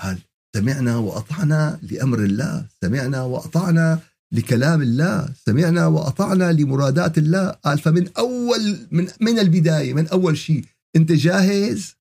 قال 0.00 0.18
سمعنا 0.56 0.96
وأطعنا 0.96 1.78
لأمر 1.82 2.18
الله. 2.18 2.66
سمعنا 2.80 3.22
وأطعنا 3.22 4.00
لكلام 4.32 4.82
الله. 4.82 5.34
سمعنا 5.46 5.86
وأطعنا 5.86 6.52
لمرادات 6.52 7.18
الله. 7.18 7.48
قال 7.48 7.78
فمن 7.78 8.08
أول 8.18 8.86
من, 8.90 9.08
من 9.20 9.38
البداية 9.38 9.94
من 9.94 10.08
أول 10.08 10.38
شيء 10.38 10.64
أنت 10.96 11.12
جاهز؟ 11.12 11.94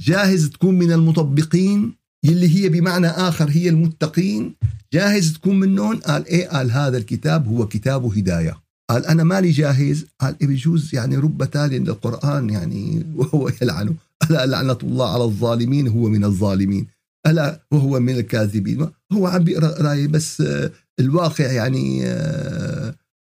جاهز 0.00 0.50
تكون 0.50 0.74
من 0.74 0.92
المطبقين 0.92 1.94
يلي 2.24 2.48
هي 2.56 2.68
بمعنى 2.68 3.06
آخر 3.06 3.50
هي 3.50 3.68
المتقين. 3.68 4.54
جاهز 4.92 5.32
تكون 5.32 5.60
منهم 5.60 5.96
قال 5.96 6.26
إيه 6.26 6.48
قال 6.48 6.70
هذا 6.70 6.96
الكتاب 6.96 7.48
هو 7.48 7.68
كتاب 7.68 8.04
هداية. 8.04 8.60
قال 8.90 9.06
أنا 9.06 9.24
مالي 9.24 9.50
جاهز؟ 9.50 10.06
قال 10.20 10.36
إيه 10.40 10.46
بجوز 10.46 10.94
يعني 10.94 11.16
رب 11.16 11.44
تال 11.44 11.70
للقرآن 11.70 12.50
يعني 12.50 13.06
وهو 13.14 13.50
يلعنه. 13.62 13.94
ألا 14.30 14.46
لعنة 14.46 14.78
الله 14.82 15.14
على 15.14 15.24
الظالمين؟ 15.24 15.88
هو 15.88 16.08
من 16.08 16.24
الظالمين. 16.24 16.86
ألا 17.26 17.60
وهو 17.70 18.00
من 18.00 18.14
الكاذبين. 18.14 18.90
هو 19.12 19.26
عم 19.26 19.44
بيقرأ 19.44 19.82
رأي 19.82 20.06
بس 20.06 20.42
الواقع 21.00 21.52
يعني 21.52 21.98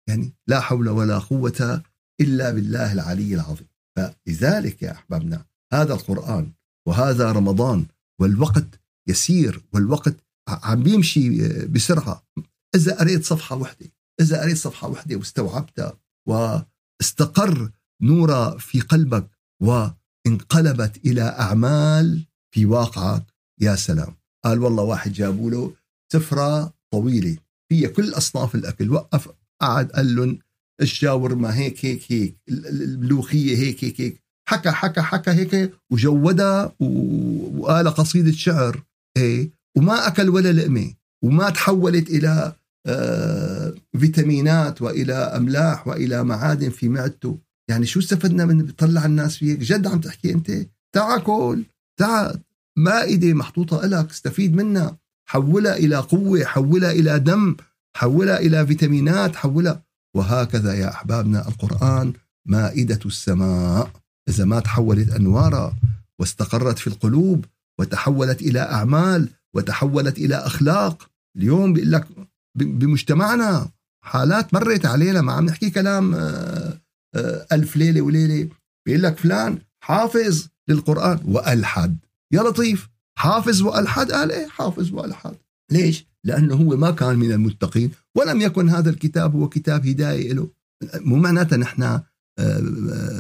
يعني 0.09 0.33
لا 0.47 0.61
حول 0.61 0.89
ولا 0.89 1.19
قوة 1.19 1.83
إلا 2.21 2.51
بالله 2.51 2.93
العلي 2.93 3.35
العظيم. 3.35 3.67
فلذلك 3.97 4.83
يا 4.83 4.93
أحبابنا 4.93 5.45
هذا 5.73 5.95
القرآن 5.95 6.56
وهذا 6.87 7.33
رمضان 7.33 7.87
والوقت 8.21 8.81
يسير 9.09 9.63
والوقت 9.73 10.17
عم 10.49 10.83
بيمشي 10.83 11.49
بسرعة. 11.67 12.27
إذا 12.75 12.99
قريت 12.99 13.25
صفحة 13.25 13.57
واحدة 13.57 13.93
إذا 14.21 14.43
قريت 14.43 14.57
صفحة 14.57 14.89
واحدة 14.89 15.17
واستوعبتها 15.17 15.99
واستقر 16.29 17.71
نورا 18.03 18.59
في 18.59 18.81
قلبك 18.81 19.31
وانقلبت 19.63 20.97
إلى 21.07 21.23
أعمال 21.23 22.27
في 22.55 22.67
واقعك 22.67 23.35
يا 23.61 23.77
سلام. 23.77 24.17
قال 24.45 24.59
والله 24.59 24.83
واحد 24.83 25.13
جابوا 25.13 25.51
له 25.51 25.75
سفرة 26.13 26.75
طويلة 26.93 27.37
فيها 27.69 27.89
كل 27.89 28.15
أصناف 28.15 28.55
الأكل. 28.55 28.91
وقف 28.91 29.29
قعد 29.61 29.91
قال 29.93 30.17
لهم 30.17 30.39
الشاورما 30.81 31.55
هيك 31.57 31.85
هيك 31.85 32.13
هيك 32.13 32.37
الملوخية 32.49 33.57
هيك 33.57 33.85
هيك 33.85 34.01
هيك. 34.01 34.26
حكى 34.49 34.71
حكى 34.71 35.01
حكى 35.01 35.31
هيك 35.31 35.73
وجودها 35.91 36.73
وقال 36.81 37.89
قصيدة 37.89 38.33
شعر 38.33 38.83
إيه؟ 39.17 39.51
وما 39.77 40.07
أكل 40.07 40.29
ولا 40.29 40.53
لقمة 40.53 40.95
وما 41.25 41.51
تحولت 41.51 42.11
إلى 42.11 42.53
آه 42.87 43.75
فيتامينات 43.99 44.83
وإلى 44.83 45.15
أملاح 45.15 45.89
وإلى 45.89 46.25
معادن 46.25 46.71
في 46.71 46.89
معدته. 46.89 47.39
يعني 47.71 47.87
شو 47.87 48.01
استفدنا 48.01 48.45
من 48.45 48.59
بتطلع 48.59 49.05
الناس 49.05 49.37
فيك 49.37 49.59
جد 49.59 49.87
عم 49.87 50.01
تحكي 50.01 50.33
أنت؟ 50.33 50.67
تعا 50.95 51.19
كل 51.19 51.65
تعا 52.01 52.35
مائدة 52.79 53.33
محطوطة 53.35 53.87
لك 53.87 54.11
استفيد 54.11 54.55
منها. 54.55 54.99
حولها 55.29 55.77
إلى 55.77 55.97
قوة 55.97 56.45
حولها 56.45 56.91
إلى 56.91 57.19
دم 57.19 57.57
حولها 57.97 58.39
إلى 58.39 58.67
فيتامينات 58.67 59.37
حولها. 59.37 59.83
وهكذا 60.17 60.75
يا 60.75 60.89
أحبابنا 60.91 61.49
القرآن 61.49 62.13
مائدة 62.49 63.01
السماء. 63.07 64.06
إذا 64.29 64.45
ما 64.45 64.61
تحولت 64.61 65.11
أنوارا 65.11 65.77
واستقرت 66.21 66.79
في 66.79 66.87
القلوب 66.87 67.45
وتحولت 67.81 68.43
إلى 68.43 68.61
أعمال 68.61 69.29
وتحولت 69.55 70.19
إلى 70.19 70.35
أخلاق. 70.35 71.11
اليوم 71.37 71.73
بيقول 71.73 71.93
لك 71.93 72.09
بمجتمعنا 72.55 73.69
حالات 74.05 74.55
مرت 74.55 74.87
علينا 74.87 75.21
ما 75.21 75.33
عم 75.33 75.45
نحكي 75.45 75.71
كلام 75.71 76.15
آه، 76.15 76.81
آه، 77.15 77.47
ألف 77.53 77.77
ليلة 77.77 78.01
وليلة. 78.01 78.49
بيقول 78.87 79.03
لك 79.03 79.19
فلان 79.19 79.59
حافظ 79.85 80.47
للقرآن 80.69 81.21
وألحد. 81.25 81.99
يا 82.33 82.43
لطيف 82.43 82.89
حافظ 83.19 83.63
وألحد؟ 83.63 84.13
قال 84.13 84.33
إيه 84.33 84.47
حافظ 84.47 84.93
وألحد. 84.93 85.35
ليش؟ 85.73 86.07
لأنه 86.25 86.55
هو 86.55 86.77
ما 86.77 86.91
كان 86.91 87.17
من 87.17 87.33
المتقين 87.33 87.91
ولم 88.17 88.41
يكن 88.41 88.69
هذا 88.69 88.91
الكتاب 88.91 89.37
هو 89.37 89.49
كتاب 89.49 89.87
هداية 89.87 90.33
له. 90.33 90.49
مو 90.95 91.17
معناتها 91.17 91.57
نحن 91.57 92.01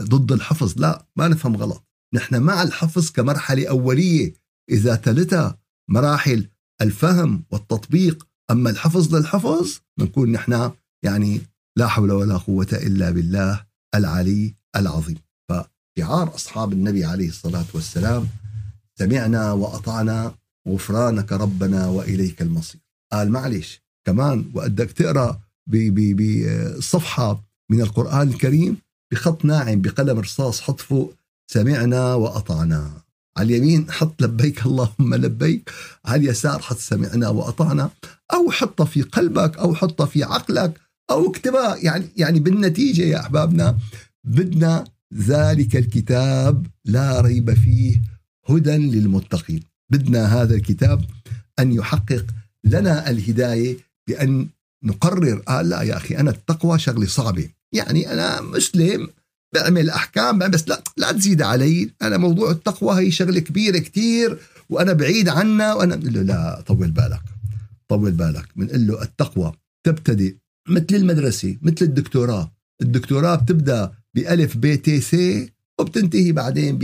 ضد 0.02 0.32
الحفظ. 0.32 0.80
لا 0.80 1.06
ما 1.16 1.28
نفهم 1.28 1.56
غلط. 1.56 1.84
نحن 2.14 2.42
مع 2.42 2.62
الحفظ 2.62 3.10
كمرحلة 3.10 3.68
أولية. 3.68 4.34
إذا 4.70 4.94
تلتها 4.94 5.58
مراحل 5.90 6.48
الفهم 6.80 7.44
والتطبيق. 7.50 8.28
أما 8.50 8.70
الحفظ 8.70 9.14
للحفظ 9.14 9.78
نكون 10.00 10.32
نحن 10.32 10.70
يعني 11.04 11.40
لا 11.76 11.86
حول 11.86 12.12
ولا 12.12 12.36
قوة 12.36 12.68
إلا 12.72 13.10
بالله 13.10 13.66
العلي 13.94 14.54
العظيم. 14.76 15.18
فشعار 15.48 16.34
أصحاب 16.34 16.72
النبي 16.72 17.04
عليه 17.04 17.28
الصلاة 17.28 17.64
والسلام 17.74 18.28
سمعنا 18.98 19.52
وأطعنا 19.52 20.34
غفرانك 20.68 21.32
ربنا 21.32 21.86
وإليك 21.86 22.42
المصير. 22.42 22.80
قال 23.12 23.30
معلش 23.30 23.80
كمان 24.06 24.50
وقدك 24.54 24.90
تقرأ 24.90 25.40
بصفحة 25.66 27.44
من 27.70 27.80
القرآن 27.80 28.28
الكريم 28.28 28.76
بخط 29.12 29.44
ناعم 29.44 29.80
بقلم 29.80 30.18
رصاص 30.18 30.60
حط 30.60 30.80
فوق 30.80 31.14
سمعنا 31.52 32.14
وأطعنا. 32.14 32.90
على 33.38 33.56
اليمين 33.56 33.90
حط 33.90 34.22
لبيك 34.22 34.66
اللهم 34.66 35.14
لبيك. 35.14 35.70
على 36.04 36.24
اليسار 36.24 36.58
حط 36.62 36.78
سمعنا 36.78 37.28
وأطعنا. 37.28 37.90
أو 38.34 38.50
حطها 38.50 38.84
في 38.84 39.02
قلبك 39.02 39.58
أو 39.58 39.74
حطها 39.74 40.06
في 40.06 40.24
عقلك 40.24 40.80
أو 41.10 41.30
اكتبها. 41.30 41.76
يعني 41.76 42.08
يعني 42.16 42.40
بالنتيجة 42.40 43.02
يا 43.02 43.20
أحبابنا 43.20 43.78
بدنا 44.24 44.84
ذلك 45.14 45.76
الكتاب 45.76 46.66
لا 46.84 47.20
ريب 47.20 47.54
فيه 47.54 48.02
هدى 48.48 48.76
للمتقين. 48.76 49.62
بدنا 49.92 50.42
هذا 50.42 50.54
الكتاب 50.54 51.04
أن 51.58 51.72
يحقق 51.72 52.26
لنا 52.64 53.10
الهداية 53.10 53.76
بأن 54.08 54.48
نقرر 54.84 55.42
آه 55.48 55.62
لا 55.62 55.82
يا 55.82 55.96
أخي 55.96 56.16
أنا 56.16 56.30
التقوى 56.30 56.78
شغلة 56.78 57.06
صعبة. 57.06 57.48
يعني 57.74 58.12
أنا 58.12 58.40
مسلم 58.40 59.08
بعمل 59.54 59.90
أحكام 59.90 60.38
بس 60.38 60.68
لا 60.68 60.82
لا 60.96 61.12
تزيد 61.12 61.42
علي. 61.42 61.90
أنا 62.02 62.16
موضوع 62.16 62.50
التقوى 62.50 63.00
هي 63.00 63.10
شغلة 63.10 63.40
كبيرة 63.40 63.78
كتير 63.78 64.38
وأنا 64.68 64.92
بعيد 64.92 65.28
عنها 65.28 65.74
وأنا 65.74 65.94
له 65.94 66.22
لا 66.22 66.60
طول 66.60 66.90
بالك 66.90 67.22
طول 67.88 68.12
بالك. 68.12 68.48
بنقول 68.56 68.86
له 68.86 69.02
التقوى 69.02 69.52
تبتدئ 69.86 70.34
مثل 70.68 70.86
المدرسة 70.92 71.56
مثل 71.62 71.84
الدكتوراه. 71.84 72.52
الدكتوراه 72.82 73.34
بتبدأ 73.34 73.92
بألف 74.14 74.56
ب 74.56 74.74
ت 74.74 74.90
س 74.90 75.16
وبتنتهي 75.80 76.32
بعدين 76.32 76.78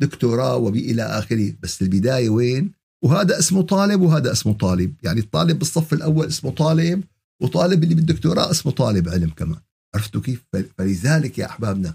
بدكتوراه 0.00 0.56
وبإلى 0.56 1.02
آخره. 1.02 1.52
بس 1.62 1.82
البداية 1.82 2.28
وين؟ 2.28 2.72
وهذا 3.04 3.38
اسمه 3.38 3.62
طالب 3.62 4.00
وهذا 4.00 4.32
اسمه 4.32 4.52
طالب. 4.52 4.94
يعني 5.02 5.20
الطالب 5.20 5.58
بالصف 5.58 5.92
الأول 5.92 6.26
اسمه 6.26 6.50
طالب 6.50 7.04
وطالب 7.42 7.84
اللي 7.84 7.94
بالدكتوراه 7.94 8.50
اسمه 8.50 8.72
طالب 8.72 9.08
علم 9.08 9.30
كمان. 9.30 9.60
عرفتوا 9.96 10.20
كيف؟ 10.20 10.44
فلذلك 10.78 11.38
يا 11.38 11.46
أحبابنا 11.46 11.94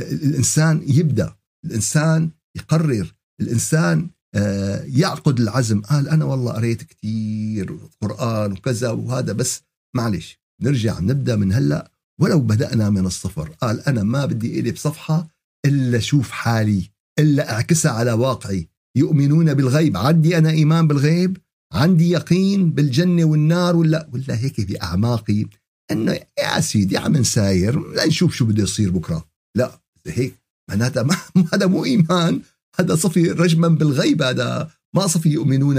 الإنسان 0.00 0.82
يبدأ 0.86 1.34
الإنسان 1.64 2.30
يقرر 2.56 3.14
الإنسان 3.40 4.08
آه، 4.34 4.82
يعقد 4.86 5.40
العزم. 5.40 5.80
قال 5.80 6.08
أنا 6.08 6.24
والله 6.24 6.52
قريت 6.52 6.82
كثير 6.82 7.78
قرآن 8.02 8.52
وكذا 8.52 8.90
وهذا 8.90 9.32
بس 9.32 9.62
معلش 9.96 10.38
نرجع 10.62 11.00
نبدأ 11.00 11.36
من 11.36 11.52
هلأ. 11.52 11.90
ولو 12.20 12.40
بدأنا 12.40 12.90
من 12.90 13.06
الصفر 13.06 13.48
قال 13.48 13.80
أنا 13.80 14.02
ما 14.02 14.26
بدي 14.26 14.60
إلي 14.60 14.70
بصفحة 14.72 15.28
إلا 15.66 15.98
شوف 15.98 16.30
حالي 16.30 16.90
إلا 17.18 17.52
أعكسها 17.52 17.92
على 17.92 18.12
واقعي. 18.12 18.68
يؤمنون 18.96 19.54
بالغيب. 19.54 19.96
عندي 19.96 20.38
أنا 20.38 20.50
إيمان 20.50 20.88
بالغيب؟ 20.88 21.38
عندي 21.72 22.10
يقين 22.10 22.70
بالجنة 22.70 23.24
والنار 23.24 23.76
ولا؟ 23.76 24.08
ولا 24.12 24.38
هيك 24.38 24.60
بأعماقي 24.60 25.46
إنه 25.90 26.12
يا 26.38 26.60
سيدي 26.60 26.98
عم 26.98 27.16
نساير 27.16 27.92
لنشوف 27.94 28.34
شو 28.34 28.44
بده 28.44 28.62
يصير 28.62 28.90
بكرة. 28.90 29.28
لا 29.56 29.80
هيك 30.06 30.34
معناتها 30.70 31.02
ما 31.02 31.16
هذا 31.52 31.66
مو 31.66 31.84
إيمان 31.84 32.40
هذا 32.80 32.94
صفي 32.94 33.30
رجما 33.30 33.68
بالغيب 33.68 34.22
هذا 34.22 34.70
ما 34.94 35.06
صفي 35.06 35.28
يؤمنون 35.28 35.74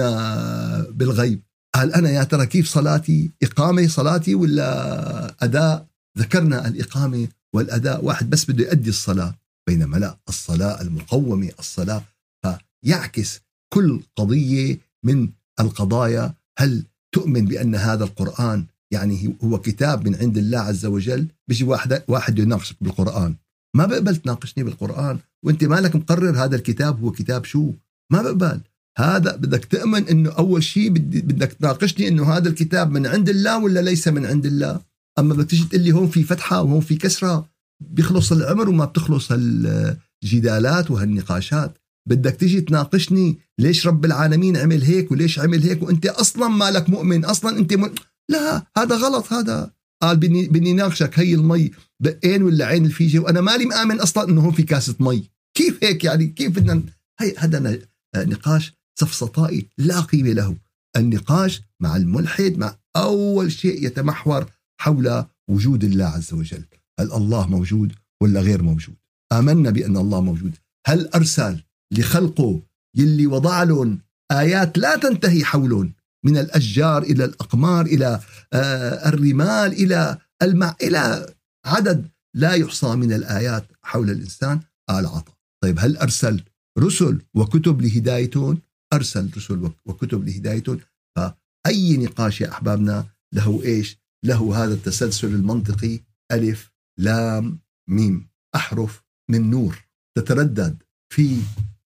بالغيب. 0.92 1.42
قال 1.76 1.94
أنا 1.94 2.10
يا 2.10 2.24
ترى 2.24 2.46
كيف 2.46 2.68
صلاتي؟ 2.68 3.32
إقامة 3.44 3.88
صلاتي 3.88 4.36
ولا 4.36 5.36
أداء؟ 5.44 5.88
ذكرنا 6.18 6.68
الإقامة 6.68 7.28
والأداء 7.56 8.06
واحد 8.06 8.30
بس 8.30 8.52
بده 8.52 8.64
يؤدي 8.66 8.90
الصلاة 8.90 9.36
بينما 9.68 9.98
لا 9.98 10.18
الصلاة 10.30 10.82
المقومة 10.82 11.52
الصلاة 11.60 12.04
فيعكس 12.44 13.40
كل 13.74 14.02
قضية 14.16 14.80
من 15.04 15.30
القضايا. 15.60 16.34
هل 16.60 16.84
تؤمن 17.16 17.46
بأن 17.46 17.76
هذا 17.76 18.04
القرآن 18.04 18.66
يعني 18.96 19.36
هو 19.44 19.58
كتاب 19.58 20.08
من 20.08 20.16
عند 20.16 20.38
الله 20.38 20.60
عز 20.60 20.86
وجل 20.86 21.28
بيجي 21.48 21.64
واحد 21.64 22.04
واحد 22.08 22.40
يناقشك 22.40 22.76
بالقرآن. 22.82 23.36
ما 23.76 23.86
بقبل 23.86 24.16
تناقشني 24.16 24.64
بالقرآن 24.64 25.20
وانت 25.46 25.64
مالك 25.64 25.96
مقرر 25.96 26.44
هذا 26.44 26.56
الكتاب 26.56 27.04
هو 27.04 27.12
كتاب 27.12 27.46
شو؟ 27.46 27.72
ما 28.12 28.22
بقبل. 28.22 28.60
هذا 28.98 29.36
بدك 29.36 29.66
تؤمن 29.66 30.08
إنه 30.08 30.30
أول 30.30 30.64
شيء 30.64 30.90
بدك 30.90 31.54
تناقشني 31.54 32.08
إنه 32.08 32.34
هذا 32.34 32.50
الكتاب 32.50 32.92
من 32.92 33.06
عند 33.06 33.30
الله 33.30 33.64
ولا 33.64 33.80
ليس 33.80 34.08
من 34.08 34.26
عند 34.26 34.46
الله؟ 34.46 34.82
أما 35.20 35.34
بدك 35.34 35.50
تيجي 35.50 35.64
تقول 35.64 35.82
لي 35.82 35.92
هون 35.92 36.08
في 36.08 36.24
فتحة 36.24 36.62
وهون 36.62 36.82
في 36.82 36.96
كسرة 36.96 37.46
بيخلص 37.84 38.32
العمر 38.32 38.70
وما 38.70 38.86
بتخلص 38.86 39.28
الجدالات 39.32 40.92
وهالنقاشات. 40.92 41.78
بدك 42.10 42.36
تيجي 42.36 42.62
تناقشني 42.62 43.38
ليش 43.60 43.88
رب 43.88 44.06
العالمين 44.06 44.58
عمل 44.58 44.84
هيك 44.84 45.12
وليش 45.12 45.40
عمل 45.40 45.64
هيك؟ 45.64 45.84
وأنت 45.84 46.06
أصلا 46.06 46.48
مالك 46.48 46.90
مؤمن 46.90 47.26
أصلا 47.26 47.58
أنت 47.58 47.74
م... 47.74 47.90
لا 48.30 48.66
هذا 48.78 48.96
غلط 48.96 49.34
هذا. 49.34 49.72
قال 50.02 50.18
بدي 50.18 50.48
بدي 50.48 50.74
ناقشك 50.74 51.20
هي 51.20 51.34
المي 51.34 51.72
بقين 52.00 52.44
ولا 52.44 52.66
عين 52.66 52.86
الفيجة؟ 52.86 53.20
وأنا 53.20 53.42
مالي 53.42 53.66
مآمن 53.66 54.00
أصلا 54.00 54.30
إنه 54.30 54.42
هون 54.42 54.52
في 54.52 54.64
كاسة 54.64 54.96
مي. 55.00 55.30
كيف 55.58 55.84
هيك 55.84 56.04
يعني؟ 56.04 56.28
كيف 56.28 56.52
بدنا 56.52 56.84
هي 57.20 57.34
هذا 57.38 57.80
نقاش 58.16 58.74
سفسطائي 59.00 59.70
لا 59.78 60.00
قيمة 60.00 60.32
له. 60.32 60.56
النقاش 60.98 61.62
مع 61.80 61.96
الملحد 61.96 62.58
مع 62.58 62.76
أول 62.96 63.52
شيء 63.52 63.86
يتمحور 63.86 64.46
حول 64.82 65.26
وجود 65.50 65.84
الله 65.84 66.06
عز 66.06 66.34
وجل. 66.34 66.66
هل 67.00 67.12
الله 67.12 67.48
موجود 67.48 67.94
ولا 68.22 68.42
غير 68.42 68.62
موجود؟ 68.62 68.96
آمنا 69.32 69.70
بأن 69.70 69.98
الله 69.98 70.22
موجود. 70.22 70.56
هل 70.88 71.08
أرسل 71.08 71.64
لخلقه 71.92 72.62
يلي 72.96 73.28
وضع 73.28 73.64
لهم 73.64 74.00
آيات 74.32 74.78
لا 74.78 74.96
تنتهي 74.96 75.46
حولهم؟ 75.46 75.94
من 76.26 76.38
الأشجار 76.38 77.04
إلى 77.04 77.26
الأقمار 77.26 77.86
إلى 77.86 78.20
آه، 78.54 79.10
الرمال 79.10 79.74
إلى 79.74 80.18
الماء 80.42 80.88
إلى 80.88 81.34
عدد 81.66 82.10
لا 82.36 82.54
يحصى 82.54 82.96
من 82.96 83.14
الآيات 83.14 83.68
حول 83.84 84.10
الإنسان 84.10 84.60
قال 84.90 85.06
عطى 85.06 85.32
طيب 85.64 85.80
هل 85.80 85.98
أرسل 85.98 86.44
رسل 86.80 87.22
وكتب 87.34 87.82
لهدايتهم 87.82 88.62
أرسل 88.94 89.32
رسل 89.38 89.72
وكتب 89.86 90.24
لهدايتهم 90.24 90.80
فأي 91.18 91.98
نقاش 91.98 92.42
يا 92.42 92.52
أحبابنا؟ 92.52 93.06
له 93.34 93.64
إيش؟ 93.64 93.98
له 94.26 94.64
هذا 94.64 94.74
التسلسل 94.74 95.28
المنطقي 95.28 96.00
ألف 96.32 96.72
لام 97.00 97.60
ميم 97.90 98.28
أحرف 98.56 99.04
من 99.30 99.50
نور 99.50 99.86
تتردد 100.18 100.84
في 101.14 101.42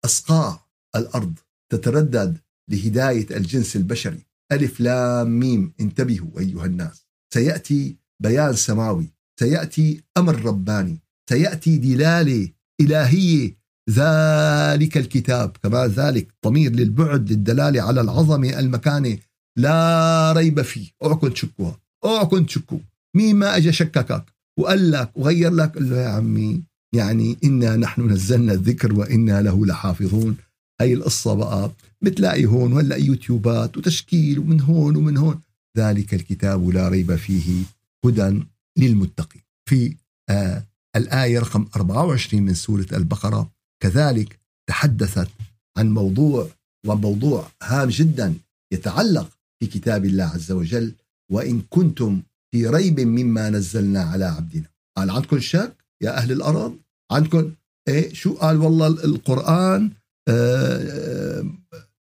أصقاع 0.06 0.68
الأرض 0.96 1.40
تتردد 1.72 2.38
لهداية 2.70 3.38
الجنس 3.38 3.76
البشري. 3.76 4.26
ألف 4.52 4.80
لام 4.80 5.40
ميم. 5.40 5.74
انتبهوا 5.80 6.40
أيها 6.40 6.66
الناس. 6.66 7.06
سيأتي 7.34 7.96
بيان 8.24 8.54
سماوي. 8.54 9.08
سيأتي 9.40 10.04
أمر 10.18 10.46
رباني. 10.46 11.00
سيأتي 11.30 11.78
دلالة 11.78 12.50
إلهية. 12.82 13.58
ذلك 13.90 14.98
الكتاب. 14.98 15.58
كما 15.64 15.88
ذلك 15.88 16.28
ضمير 16.46 16.72
للبعد 16.72 17.32
للدلالة 17.32 17.82
على 17.82 18.02
العظمة 18.02 18.60
المكانة. 18.60 19.18
لا 19.58 20.34
ريب 20.38 20.62
فيه. 20.62 20.90
اوعكم 21.04 21.28
تشكوها. 21.28 21.80
اوعكم 22.04 22.46
تشكوا 22.46 22.80
مين 23.16 23.36
ما 23.36 23.58
اجى 23.58 23.72
شككك 23.72 24.26
وقال 24.60 24.92
لك 24.92 25.12
وغير 25.16 25.52
لك 25.52 25.74
قال 25.74 25.90
له 25.90 25.98
يا 25.98 26.10
عمي 26.10 26.64
يعني 26.96 27.38
إنا 27.44 27.76
نحن 27.76 28.10
نزلنا 28.10 28.54
الذكر 28.54 28.94
وإنا 28.94 29.42
له 29.42 29.66
لحافظون. 29.66 30.38
هي 30.82 30.94
القصة 30.94 31.34
بقى 31.34 31.72
بتلاقي 32.04 32.46
هون 32.46 32.74
ولا 32.74 32.96
يوتيوبات 32.96 33.78
وتشكيل 33.78 34.40
ومن 34.40 34.62
هون 34.62 34.96
ومن 34.96 35.18
هون. 35.18 35.42
ذلك 35.78 36.14
الكتاب 36.14 36.70
لا 36.70 36.90
ريب 36.90 37.16
فيه 37.16 37.64
هدى 38.06 38.44
للمتقين. 38.78 39.42
في 39.70 39.96
آه 40.30 40.64
الآية 40.96 41.40
رقم 41.40 41.66
24 41.76 42.44
من 42.44 42.54
سورة 42.54 42.88
البقرة. 42.94 43.52
كذلك 43.84 44.40
تحدثت 44.70 45.30
عن 45.78 45.90
موضوع 45.94 46.48
وموضوع 46.88 47.48
هام 47.64 47.90
جدا 47.90 48.34
يتعلق 48.74 49.30
في 49.60 49.68
كتاب 49.68 50.06
الله 50.06 50.24
عز 50.24 50.52
وجل. 50.52 50.94
وإن 51.32 51.62
كنتم 51.70 52.22
في 52.52 52.68
ريب 52.68 53.00
مما 53.00 53.50
نزلنا 53.50 54.02
على 54.02 54.26
عبدنا. 54.26 54.66
قال 54.98 55.10
عندكم 55.10 55.40
شك 55.40 55.76
يا 56.02 56.18
أهل 56.18 56.32
الأرض 56.32 56.78
عندكم 57.12 57.52
إيه؟ 57.88 58.14
شو 58.14 58.34
قال 58.34 58.58
والله 58.58 58.88
القرآن؟ 58.88 59.92
آه 60.30 61.46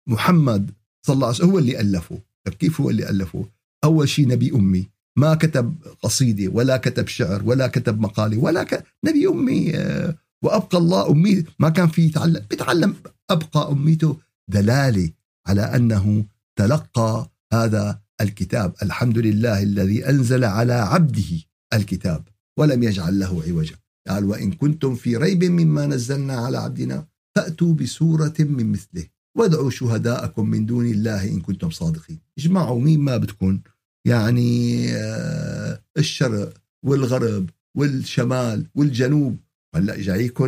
محمد 0.08 0.72
صلى 1.06 1.14
الله 1.14 1.28
عليه 1.28 1.38
وسلم 1.38 1.50
هو 1.50 1.60
اللي 1.60 1.80
ألفه. 1.80 2.20
طيب 2.46 2.56
كيف 2.56 2.82
هو 2.82 2.90
اللي 2.90 3.10
ألفه؟ 3.10 3.46
أول 3.84 4.10
شيء 4.10 4.28
نبي 4.28 4.52
أمي. 4.52 4.88
ما 5.18 5.36
كتب 5.36 5.76
قصيدة 6.02 6.52
ولا 6.52 6.78
كتب 6.78 7.08
شعر 7.08 7.44
ولا 7.46 7.68
كتب 7.68 8.00
مقالة 8.00 8.38
ولا 8.38 8.64
ك... 8.64 8.84
نبي 9.06 9.28
أمي 9.28 9.76
آه 9.76 10.18
وأبقى 10.44 10.78
الله 10.78 11.12
أمي. 11.12 11.44
ما 11.60 11.70
كان 11.70 11.88
في 11.88 12.06
يتعلم 12.06 12.46
بيتعلم 12.50 12.96
أبقى 13.30 13.72
أميته. 13.72 14.18
دلالة 14.50 15.10
على 15.48 15.62
أنه 15.62 16.26
تلقى 16.60 17.30
هذا 17.54 18.00
الكتاب. 18.22 18.74
الحمد 18.84 19.18
لله 19.18 19.64
الذي 19.64 20.10
أنزل 20.10 20.44
على 20.44 20.74
عبده 20.74 21.42
الكتاب 21.74 22.28
ولم 22.60 22.84
يجعل 22.84 23.20
له 23.20 23.44
عوجا. 23.48 23.76
قال 24.08 24.26
وإن 24.26 24.52
كنتم 24.52 24.96
في 24.96 25.18
ريب 25.18 25.44
مما 25.44 25.86
نزلنا 25.86 26.36
على 26.36 26.58
عبدنا 26.58 27.08
فأتوا 27.36 27.74
بسورة 27.74 28.34
من 28.40 28.72
مثله. 28.72 29.06
وادعوا 29.38 29.70
شهداءكم 29.70 30.50
من 30.50 30.66
دون 30.66 30.86
الله 30.86 31.24
إن 31.24 31.42
كنتم 31.42 31.70
صادقين. 31.70 32.20
اجمعوا 32.38 32.82
مين 32.82 33.00
ما 33.00 33.18
بتكون. 33.18 33.62
يعني 34.08 34.86
آه، 34.92 35.82
الشرق 35.98 36.54
والغرب 36.84 37.50
والشمال 37.78 38.66
والجنوب. 38.76 39.38
هلأ 39.76 40.02
جايكم 40.02 40.46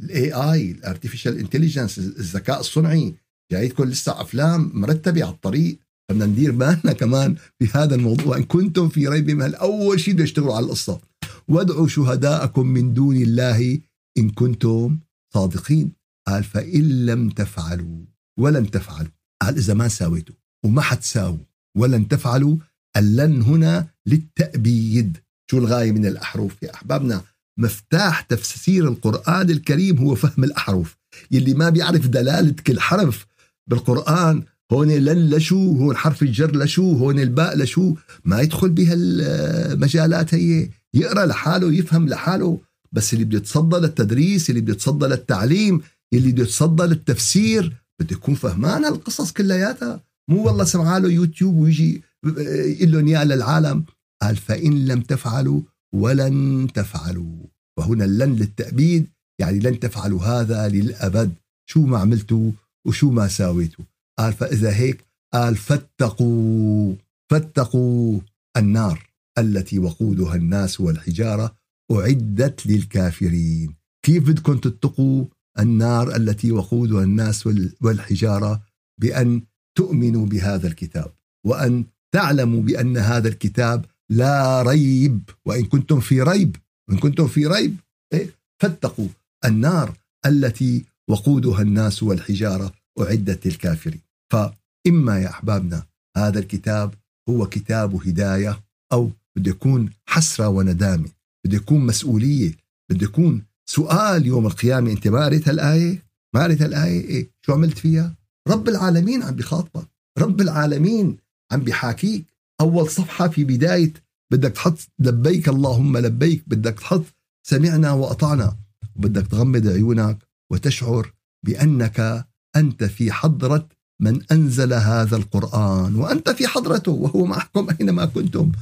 ال 0.00 0.32
AI 0.32 0.70
ال 0.70 0.76
artificial 0.76 1.38
intelligence 1.38 1.98
الذكاء 1.98 2.60
الصنعي 2.60 3.14
جايتكم 3.52 3.84
لسه 3.84 4.20
أفلام 4.20 4.70
مرتبة 4.74 5.24
على 5.24 5.34
الطريق. 5.34 5.78
بدنا 6.10 6.26
ندير 6.26 6.50
بالنا 6.50 6.92
كمان 6.92 7.36
في 7.58 7.68
هذا 7.74 7.94
الموضوع. 7.94 8.36
إن 8.36 8.42
كنتم 8.42 8.88
في 8.88 9.08
ريب 9.08 9.30
من 9.30 9.54
أول 9.54 10.00
شيء 10.00 10.14
بده 10.14 10.24
يشتغلوا 10.24 10.54
على 10.54 10.66
القصة. 10.66 11.00
وادعوا 11.48 11.88
شهداءكم 11.88 12.66
من 12.66 12.94
دون 12.94 13.16
الله 13.16 13.78
إن 14.18 14.30
كنتم 14.30 14.98
صادقين. 15.34 16.01
قال 16.28 16.44
فإن 16.44 17.06
لم 17.06 17.30
تفعلوا 17.30 18.04
ولن 18.38 18.70
تفعلوا. 18.70 19.10
قال 19.42 19.56
إذا 19.56 19.74
ما 19.74 19.88
ساويتوا. 19.88 20.34
وما 20.64 20.82
حتساووا 20.82 21.38
ولن 21.76 22.08
تفعلوا. 22.08 22.56
اللن 22.96 23.42
هنا 23.42 23.86
للتأبيد. 24.06 25.18
شو 25.50 25.58
الغاية 25.58 25.92
من 25.92 26.06
الأحرف 26.06 26.62
يا 26.62 26.74
أحبابنا؟ 26.74 27.22
مفتاح 27.58 28.20
تفسير 28.20 28.88
القرآن 28.88 29.50
الكريم 29.50 29.98
هو 29.98 30.14
فهم 30.14 30.44
الأحرف. 30.44 30.96
يلي 31.30 31.54
ما 31.54 31.68
بيعرف 31.70 32.06
دلالة 32.06 32.54
كل 32.66 32.80
حرف 32.80 33.26
بالقرآن 33.66 34.42
هون 34.72 34.88
لن 34.88 35.30
لشو 35.30 35.72
هون 35.72 35.96
حرف 35.96 36.22
الجر 36.22 36.56
لشو 36.56 36.92
هون 36.92 37.18
الباء 37.18 37.56
لشو 37.56 37.94
ما 38.24 38.40
يدخل 38.40 38.68
بهالمجالات 38.68 40.34
هي. 40.34 40.70
يقرأ 40.94 41.26
لحاله 41.26 41.72
يفهم 41.72 42.08
لحاله 42.08 42.60
بس 42.92 43.14
اللي 43.14 43.24
بده 43.24 43.38
يتصدى 43.38 43.76
للتدريس 43.76 44.50
اللي 44.50 44.60
بده 44.60 44.72
يتصدى 44.72 45.06
للتعليم 45.06 45.80
اللي 46.12 46.32
بده 46.32 46.42
يتصدى 46.42 46.82
للتفسير 46.82 47.76
بده 48.00 48.16
يكون 48.16 48.34
فهمان 48.34 48.84
هالقصص 48.84 49.32
كلياتها. 49.32 50.00
مو 50.30 50.46
والله 50.46 50.64
سمع 50.64 50.98
له 50.98 51.08
يوتيوب 51.08 51.56
ويجي 51.56 52.02
يقول 52.24 52.92
لهم 52.92 53.06
اياها 53.08 53.24
للعالم 53.24 53.84
قال 54.22 54.36
فإن 54.36 54.86
لم 54.86 55.00
تفعلوا 55.00 55.60
ولن 55.94 56.68
تفعلوا. 56.74 57.46
وهنا 57.78 58.04
اللن 58.04 58.36
للتأبيد 58.36 59.06
يعني 59.40 59.58
لن 59.58 59.80
تفعلوا 59.80 60.22
هذا 60.22 60.68
للأبد. 60.68 61.34
شو 61.70 61.80
ما 61.80 61.98
عملتوا 61.98 62.52
وشو 62.86 63.10
ما 63.10 63.28
ساويتوا. 63.28 63.84
قال 64.18 64.32
فإذا 64.32 64.74
هيك 64.74 65.06
قال 65.34 65.56
فاتقوا 65.56 66.94
فاتقوا 67.30 68.20
النار 68.56 69.08
التي 69.38 69.78
وقودها 69.78 70.34
الناس 70.34 70.80
والحجارة 70.80 71.56
أعدت 71.92 72.66
للكافرين. 72.66 73.74
كيف 74.06 74.28
بدكم 74.28 74.58
تتقوا؟ 74.58 75.24
النار 75.58 76.16
التي 76.16 76.52
وقودها 76.52 77.02
الناس 77.02 77.48
والحجارة 77.80 78.62
بأن 79.00 79.42
تؤمنوا 79.78 80.26
بهذا 80.26 80.68
الكتاب 80.68 81.12
وأن 81.46 81.84
تعلموا 82.14 82.62
بأن 82.62 82.96
هذا 82.96 83.28
الكتاب 83.28 83.84
لا 84.10 84.62
ريب 84.62 85.30
وإن 85.44 85.64
كنتم 85.64 86.00
في 86.00 86.22
ريب 86.22 86.56
إن 86.90 86.98
كنتم 86.98 87.28
في 87.28 87.46
ريب 87.46 87.76
إيه؟ 88.12 88.30
فاتقوا 88.62 89.08
النار 89.44 89.96
التي 90.26 90.84
وقودها 91.08 91.62
الناس 91.62 92.02
والحجارة 92.02 92.72
أعدت 93.00 93.46
للكافرين 93.46 94.00
فإما 94.32 95.18
يا 95.18 95.30
أحبابنا 95.30 95.86
هذا 96.16 96.38
الكتاب 96.38 96.94
هو 97.28 97.46
كتاب 97.46 97.94
هداية 98.08 98.60
أو 98.92 99.10
بده 99.36 99.50
يكون 99.50 99.90
حسرة 100.06 100.48
وندامة 100.48 101.08
بده 101.44 101.56
يكون 101.56 101.86
مسؤولية 101.86 102.52
بده 102.90 103.04
يكون 103.06 103.42
سؤال 103.66 104.26
يوم 104.26 104.46
القيامة 104.46 104.90
أنت 104.90 105.08
ما 105.08 105.24
قريت 105.24 105.48
هالآية؟ 105.48 106.02
ما 106.34 106.42
قريت 106.42 106.62
هالآية؟ 106.62 107.04
إيه 107.04 107.30
شو 107.46 107.52
عملت 107.52 107.78
فيها؟ 107.78 108.14
رب 108.48 108.68
العالمين 108.68 109.22
عم 109.22 109.34
بخاطبك 109.34 109.88
رب 110.18 110.40
العالمين 110.40 111.16
عم 111.52 111.60
بحاكيك. 111.60 112.26
أول 112.60 112.90
صفحة 112.90 113.28
في 113.28 113.44
بداية 113.44 113.92
بدك 114.32 114.52
تحط 114.52 114.78
لبيك 114.98 115.48
اللهم 115.48 115.98
لبيك 115.98 116.44
بدك 116.46 116.80
تحط 116.80 117.04
سمعنا 117.46 117.92
وأطعنا 117.92 118.56
وبدك 118.96 119.26
تغمض 119.26 119.66
عيونك 119.66 120.18
وتشعر 120.52 121.12
بأنك 121.46 122.26
أنت 122.56 122.84
في 122.84 123.12
حضرة 123.12 123.68
من 124.00 124.22
أنزل 124.32 124.72
هذا 124.72 125.16
القرآن 125.16 125.94
وأنت 125.94 126.30
في 126.30 126.46
حضرته 126.46 126.92
وهو 126.92 127.24
معكم 127.24 127.68
أينما 127.80 128.04
كنتم. 128.04 128.52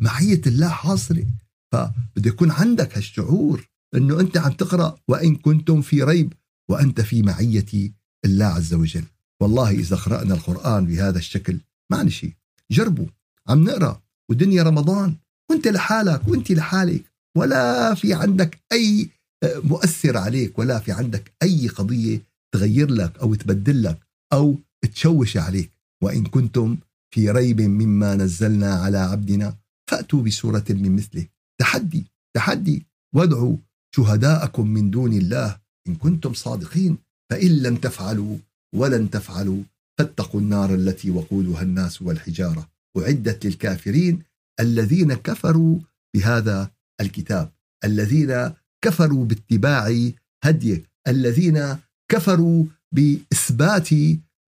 معية 0.00 0.40
الله 0.46 0.68
حاصلة 0.68 1.26
فبده 1.72 2.28
يكون 2.30 2.50
عندك 2.50 2.96
هالشعور. 2.96 3.68
أنه 3.94 4.20
أنت 4.20 4.36
عم 4.36 4.52
تقرأ 4.52 4.96
وإن 5.08 5.36
كنتم 5.36 5.82
في 5.82 6.02
ريب 6.02 6.32
وأنت 6.70 7.00
في 7.00 7.22
معية 7.22 7.92
الله 8.24 8.44
عز 8.46 8.74
وجل. 8.74 9.04
والله 9.42 9.70
إذا 9.70 9.96
قرأنا 9.96 10.34
القرآن 10.34 10.86
بهذا 10.86 11.18
الشكل 11.18 11.58
ما 11.92 12.08
شيء. 12.08 12.32
جربوا. 12.70 13.06
عم 13.48 13.64
نقرأ. 13.64 14.02
ودنيا 14.30 14.62
رمضان. 14.62 15.14
وأنت 15.50 15.68
لحالك 15.68 16.28
وأنت 16.28 16.52
لحالك. 16.52 17.04
ولا 17.36 17.94
في 17.94 18.14
عندك 18.14 18.58
أي 18.72 19.08
آه، 19.42 19.58
مؤثر 19.58 20.16
عليك. 20.16 20.58
ولا 20.58 20.78
في 20.78 20.92
عندك 20.92 21.32
أي 21.42 21.68
قضية 21.68 22.22
تغير 22.54 22.90
لك 22.90 23.18
أو 23.18 23.34
تبدل 23.34 23.82
لك 23.82 23.98
أو 24.32 24.58
تشوش 24.94 25.36
عليك. 25.36 25.70
وإن 26.02 26.24
كنتم 26.26 26.76
في 27.14 27.30
ريب 27.30 27.60
مما 27.60 28.14
نزلنا 28.14 28.74
على 28.74 28.98
عبدنا 28.98 29.56
فأتوا 29.90 30.22
بسورة 30.22 30.64
من 30.70 30.96
مثله. 30.96 31.26
تحدي 31.60 32.04
تحدي. 32.36 32.86
وادعوا 33.14 33.56
شهداءكم 33.94 34.66
من 34.66 34.90
دون 34.90 35.12
الله. 35.12 35.58
إن 35.88 35.94
كنتم 35.94 36.32
صادقين 36.34 36.98
فإن 37.30 37.62
لم 37.62 37.76
تفعلوا 37.76 38.36
ولن 38.74 39.10
تفعلوا 39.10 39.62
فاتقوا 39.98 40.40
النار 40.40 40.74
التي 40.74 41.10
وقودها 41.10 41.62
الناس 41.62 42.02
والحجارة. 42.02 42.68
أعدت 42.98 43.46
للكافرين 43.46 44.22
الذين 44.60 45.14
كفروا 45.14 45.78
بهذا 46.14 46.70
الكتاب. 47.00 47.52
الذين 47.84 48.52
كفروا 48.84 49.24
باتباع 49.24 50.10
هديه 50.44 50.82
الذين 51.08 51.76
كفروا 52.08 52.64
بإثبات 52.92 53.88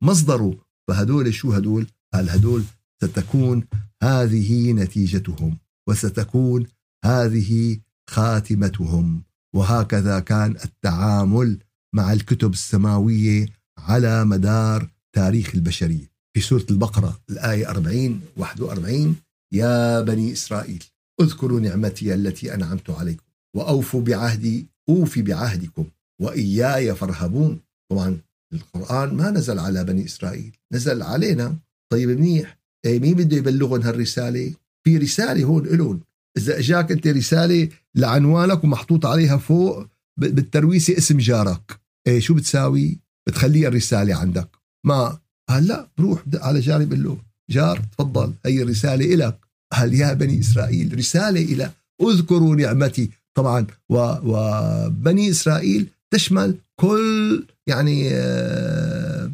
مصدره 0.03 0.57
فهدول 0.89 1.35
شو 1.35 1.53
هدول؟ 1.53 1.87
قال 2.15 2.31
هدول 2.31 2.65
ستكون 3.03 3.65
هذه 4.03 4.73
نتيجتهم 4.73 5.59
وستكون 5.89 6.67
هذه 7.05 7.81
خاتمتهم. 8.11 9.26
وهكذا 9.57 10.21
كان 10.21 10.57
التعامل 10.65 11.59
مع 11.95 12.13
الكتب 12.13 12.53
السماوية 12.53 13.47
على 13.79 14.25
مدار 14.25 14.89
تاريخ 15.17 15.55
البشرية. 15.55 16.11
في 16.35 16.43
سورة 16.43 16.67
البقرة 16.71 17.21
الآية 17.31 17.71
40 17.71 18.21
41 18.37 19.17
يا 19.55 20.01
بني 20.01 20.33
إسرائيل 20.33 20.85
اذكروا 21.21 21.61
نعمتي 21.61 22.15
التي 22.15 22.55
أنعمت 22.55 22.91
عليكم 22.91 23.25
وأوفوا 23.57 24.01
بعهدي 24.01 24.67
أوفي 24.89 25.23
بعهدكم 25.23 25.85
وإياي 26.23 26.95
فارهبون. 26.95 27.61
طبعا 27.91 28.19
القرآن 28.55 29.15
ما 29.15 29.31
نزل 29.31 29.59
على 29.59 29.85
بني 29.85 30.05
إسرائيل 30.05 30.57
نزل 30.73 31.03
علينا. 31.03 31.57
طيب 31.93 32.09
منيح؟ 32.09 32.59
اي 32.87 32.99
مين 32.99 33.15
بده 33.15 33.37
يبلغهم 33.37 33.83
هالرسالة؟ 33.83 34.55
في 34.85 34.99
رسالة 34.99 35.45
هون 35.45 35.67
لهم 35.67 36.01
إذا 36.37 36.59
إجاك 36.59 36.93
أنت 36.93 37.07
رسالة 37.07 37.69
لعنوانك 37.95 38.65
ومحطوط 38.65 39.07
عليها 39.07 39.37
فوق 39.37 39.87
بالترويسة 40.17 40.99
اسم 40.99 41.19
جارك. 41.19 41.81
إيه 42.07 42.21
شو 42.21 42.35
بتساوي؟ 42.35 42.99
بتخليها 43.27 43.69
الرسالة 43.69 44.15
عندك. 44.15 44.49
ما؟ 44.87 45.19
قال 45.49 45.67
لا 45.67 45.89
بروح 45.99 46.23
على 46.35 46.61
جاري 46.61 46.85
بقول 46.85 47.03
له 47.03 47.19
جار 47.51 47.83
تفضل 47.99 48.33
هي 48.47 48.63
الرسالة 48.63 49.15
إلك. 49.15 49.39
قال 49.73 49.95
يا 49.95 50.13
بني 50.13 50.41
إسرائيل 50.41 50.99
رسالة 50.99 51.43
إلى 51.43 51.71
اذكروا 52.03 52.57
نعمتي. 52.57 53.11
طبعا 53.35 53.67
وبني 53.89 55.31
إسرائيل 55.31 55.87
تشمل 56.11 56.59
كل 56.81 57.47
يعني 57.67 58.09
آه، 58.13 59.31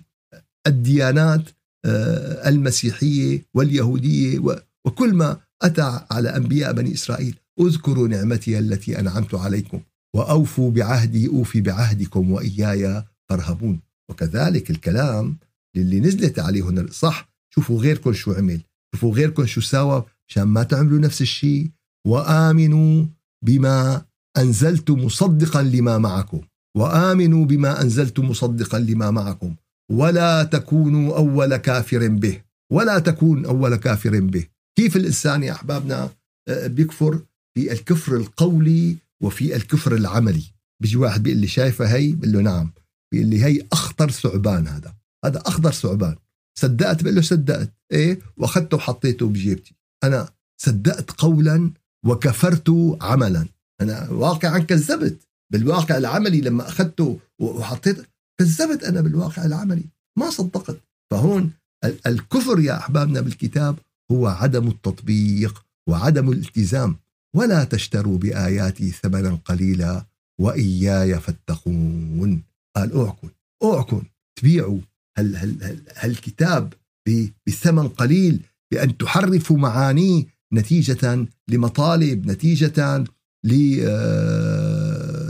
الديانات 0.66 1.42
آه، 1.84 2.48
المسيحية 2.48 3.42
واليهودية 3.54 4.38
وكل 4.84 5.14
ما 5.14 5.40
أتى 5.62 6.00
على 6.10 6.36
أنبياء 6.36 6.72
بني 6.72 6.94
إسرائيل 6.94 7.34
اذكروا 7.60 8.08
نعمتي 8.08 8.58
التي 8.58 9.00
أنعمت 9.00 9.34
عليكم 9.34 9.80
وأوفوا 10.16 10.70
بعهدي 10.70 11.28
أوفي 11.28 11.60
بعهدكم 11.60 12.30
وإياي 12.30 13.04
فارهبون. 13.28 13.80
وكذلك 14.10 14.70
الكلام 14.70 15.36
للي 15.76 16.00
نزلت 16.00 16.38
عليهم 16.38 16.88
صح؟ 16.88 17.28
شوفوا 17.54 17.80
غيركم 17.80 18.12
شو 18.12 18.32
عمل 18.32 18.60
شوفوا 18.94 19.14
غيركم 19.14 19.46
شو 19.46 19.60
ساوى 19.60 20.04
مشان 20.28 20.42
ما 20.42 20.62
تعملوا 20.62 20.98
نفس 20.98 21.22
الشيء 21.22 21.70
وآمنوا 22.06 23.06
بما 23.44 24.02
أنزلت 24.38 24.90
مصدقا 24.90 25.62
لما 25.62 25.98
معكم 25.98 26.40
وآمنوا 26.76 27.44
بما 27.44 27.82
أنزلت 27.82 28.20
مصدقا 28.20 28.78
لما 28.78 29.10
معكم 29.10 29.54
ولا 29.90 30.44
تكونوا 30.44 31.16
أول 31.16 31.56
كافر 31.56 32.08
به 32.08 32.40
ولا 32.72 32.98
تكون 32.98 33.44
أول 33.46 33.76
كافر 33.76 34.20
به. 34.20 34.46
كيف 34.78 34.96
الإنسان 34.96 35.42
يا 35.42 35.52
أحبابنا 35.52 36.10
آه، 36.48 36.66
بيكفر 36.66 37.20
في 37.54 37.72
الكفر 37.72 38.16
القولي 38.16 38.96
وفي 39.22 39.56
الكفر 39.56 39.94
العملي. 39.94 40.44
بيجي 40.82 40.96
واحد 40.96 41.22
بيقول 41.22 41.40
لي 41.40 41.46
شايفة 41.46 41.84
هي؟ 41.84 42.12
بقول 42.12 42.32
له 42.32 42.40
نعم. 42.40 42.72
بيقول 43.12 43.28
لي 43.28 43.44
هي 43.44 43.66
أخطر 43.72 44.10
ثعبان 44.10 44.68
هذا. 44.68 44.94
هذا 45.24 45.40
أخضر 45.46 45.70
ثعبان. 45.70 46.16
صدقت؟ 46.58 47.02
بقول 47.02 47.14
له 47.14 47.22
صدقت. 47.22 47.72
إيه؟ 47.92 48.20
وأخذته 48.36 48.76
وحطيته 48.76 49.28
بجيبتي. 49.28 49.74
أنا 50.04 50.28
صدقت 50.62 51.10
قولا 51.10 51.70
وكفرت 52.06 52.96
عملا. 53.00 53.46
أنا 53.80 54.10
واقعا 54.10 54.58
كذبت. 54.58 55.28
بالواقع 55.52 55.96
العملي 55.96 56.40
لما 56.40 56.68
أخذته 56.68 57.20
وحطيت 57.38 58.06
كذبت 58.40 58.84
أنا 58.84 59.00
بالواقع 59.00 59.44
العملي. 59.44 59.84
ما 60.18 60.30
صدقت. 60.30 60.80
فهون 61.10 61.50
الكفر 62.06 62.60
يا 62.60 62.76
أحبابنا 62.78 63.20
بالكتاب 63.20 63.76
هو 64.12 64.26
عدم 64.26 64.68
التطبيق 64.68 65.64
وعدم 65.88 66.32
الالتزام. 66.32 66.96
ولا 67.36 67.64
تشتروا 67.64 68.18
بآياتي 68.18 68.90
ثمنا 68.90 69.38
قليلا 69.44 70.04
وإياي 70.40 71.20
فاتقون. 71.20 72.42
قال 72.76 72.92
اوعكن 72.92 73.28
اوعكن 73.62 74.02
تبيعوا. 74.40 74.78
هالكتاب 75.96 76.72
بثمن 77.46 77.88
قليل 77.88 78.40
بأن 78.72 78.96
تحرفوا 78.96 79.58
معانيه 79.58 80.24
نتيجة 80.52 81.26
لمطالب 81.48 82.30
نتيجة 82.30 83.04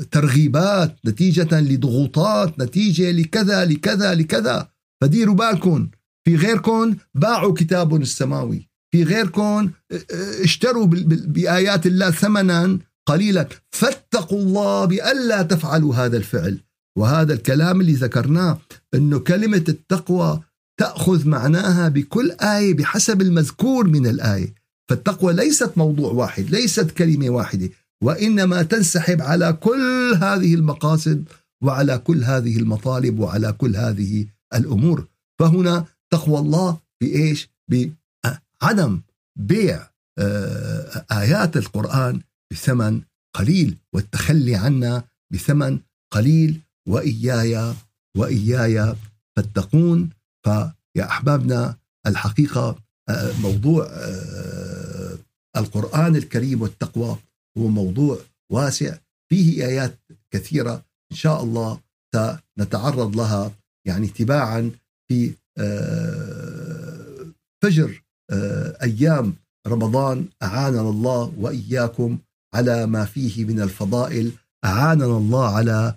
لترغيبات 0.05 0.97
نتيجة 1.07 1.61
لضغوطات 1.61 2.61
نتيجة 2.61 3.11
لكذا 3.11 3.65
لكذا 3.65 4.15
لكذا. 4.15 4.69
فديروا 5.03 5.35
بالكم. 5.35 5.89
في 6.25 6.37
غيركم 6.37 6.97
باعوا 7.15 7.55
كتابهم 7.55 8.03
السماوي. 8.03 8.69
في 8.93 9.05
غيركم 9.05 9.71
اشتروا 10.43 10.87
بآيات 10.87 11.87
الله 11.87 12.11
ثمنا 12.11 12.79
قليلا. 13.07 13.49
فاتقوا 13.71 14.39
الله 14.39 14.85
بألا 14.85 15.43
تفعلوا 15.43 15.95
هذا 15.95 16.17
الفعل. 16.17 16.59
وهذا 16.99 17.33
الكلام 17.35 17.81
اللي 17.81 17.93
ذكرناه 17.93 18.59
أنه 18.95 19.19
كلمة 19.19 19.65
التقوى 19.69 20.41
تأخذ 20.81 21.29
معناها 21.29 21.89
بكل 21.89 22.31
آية 22.31 22.75
بحسب 22.75 23.23
المذكور 23.23 23.89
من 23.89 24.07
الآية. 24.07 24.55
فالتقوى 24.91 25.33
ليست 25.33 25.71
موضوع 25.77 26.13
واحد 26.13 26.51
ليست 26.51 26.91
كلمة 26.91 27.31
واحدة. 27.31 27.71
وإنما 28.05 28.63
تنسحب 28.63 29.23
على 29.23 29.53
كل 29.53 30.15
هذه 30.21 30.55
المقاصد 30.55 31.25
وعلى 31.65 31.99
كل 31.99 32.25
هذه 32.25 32.57
المطالب 32.57 33.21
وعلى 33.21 33.53
كل 33.53 33.77
هذه 33.77 34.27
الأمور. 34.55 35.07
فهنا 35.41 35.85
تقوى 36.13 36.39
الله 36.39 36.79
بإيش؟ 37.03 37.49
بعدم 38.63 39.01
بيع 39.39 39.89
آه، 40.19 41.07
آيات 41.13 41.57
القرآن 41.57 42.21
بثمن 42.53 43.03
قليل 43.37 43.79
والتخلي 43.95 44.57
عنا 44.57 45.05
بثمن 45.33 45.81
قليل. 46.13 46.61
وإياي 46.89 47.75
وإياي 48.17 48.97
فاتقون. 49.37 50.11
فيا 50.45 51.05
أحبابنا 51.05 51.77
الحقيقة 52.07 52.79
آه، 53.09 53.33
موضوع 53.41 53.87
آه، 53.91 55.19
القرآن 55.57 56.17
الكريم 56.17 56.63
والتقوى 56.63 57.19
هو 57.59 57.69
موضوع 57.69 58.19
واسع. 58.53 58.99
فيه 59.31 59.67
آيات 59.67 59.99
كثيرة 60.31 60.85
إن 61.13 61.17
شاء 61.17 61.43
الله 61.43 61.81
سنتعرض 62.15 63.17
لها 63.17 63.53
يعني 63.87 64.07
تباعا 64.07 64.71
في 65.09 65.35
فجر 67.63 68.02
أيام 68.83 69.35
رمضان 69.67 70.25
أعاننا 70.43 70.81
الله 70.81 71.33
وإياكم 71.39 72.19
على 72.55 72.87
ما 72.87 73.05
فيه 73.05 73.45
من 73.45 73.61
الفضائل 73.61 74.33
أعاننا 74.65 75.05
الله 75.17 75.57
على 75.57 75.97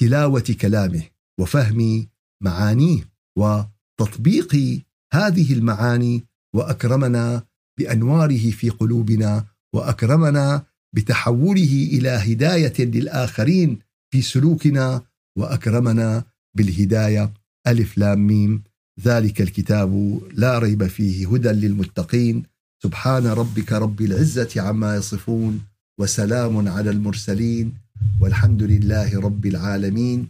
تلاوة 0.00 0.56
كلامه 0.60 1.02
وفهم 1.40 2.06
معانيه 2.42 3.08
وتطبيق 3.38 4.80
هذه 5.12 5.52
المعاني 5.52 6.24
وأكرمنا 6.54 7.42
بأنواره 7.78 8.50
في 8.50 8.70
قلوبنا 8.70 9.44
وأكرمنا 9.74 10.64
بتحوله 10.94 11.88
إلى 11.92 12.08
هداية 12.08 12.74
للآخرين 12.78 13.78
في 14.10 14.22
سلوكنا 14.22 15.02
وأكرمنا 15.38 16.24
بالهداية. 16.56 17.32
ألف 17.66 17.98
لام 17.98 18.26
ميم. 18.26 18.62
ذلك 19.04 19.40
الكتاب 19.40 20.20
لا 20.34 20.58
ريب 20.58 20.86
فيه 20.86 21.34
هدى 21.34 21.48
للمتقين. 21.48 22.42
سبحان 22.82 23.26
ربك 23.26 23.72
رب 23.72 24.00
العزة 24.00 24.48
عما 24.56 24.96
يصفون 24.96 25.60
وسلام 26.00 26.68
على 26.68 26.90
المرسلين. 26.90 27.72
والحمد 28.20 28.62
لله 28.62 29.20
رب 29.20 29.46
العالمين. 29.46 30.28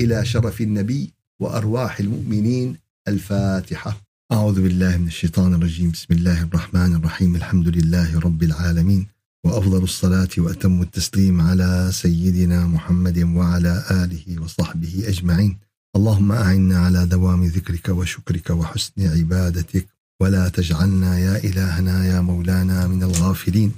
إلى 0.00 0.24
شرف 0.24 0.60
النبي 0.60 1.10
وأرواح 1.40 2.00
المؤمنين. 2.00 2.76
الفاتحة. 3.08 4.00
أعوذ 4.32 4.62
بالله 4.62 4.96
من 4.96 5.06
الشيطان 5.06 5.54
الرجيم. 5.54 5.90
بسم 5.90 6.14
الله 6.14 6.42
الرحمن 6.42 6.94
الرحيم. 6.94 7.36
الحمد 7.36 7.68
لله 7.68 8.20
رب 8.20 8.42
العالمين. 8.42 9.06
وأفضل 9.44 9.82
الصلاة 9.82 10.28
وأتم 10.38 10.82
التسليم 10.82 11.40
على 11.40 11.88
سيدنا 11.92 12.66
محمد 12.66 13.18
وعلى 13.18 13.84
آله 13.90 14.42
وصحبه 14.42 15.04
أجمعين. 15.06 15.69
اللهم 15.96 16.32
أعنا 16.32 16.78
على 16.78 17.06
دوام 17.06 17.44
ذكرك 17.44 17.88
وشكرك 17.88 18.50
وحسن 18.50 19.06
عبادتك 19.06 19.86
ولا 20.22 20.48
تجعلنا 20.48 21.18
يا 21.18 21.36
إلهنا 21.36 22.06
يا 22.06 22.20
مولانا 22.20 22.86
من 22.86 23.02
الغافلين. 23.02 23.72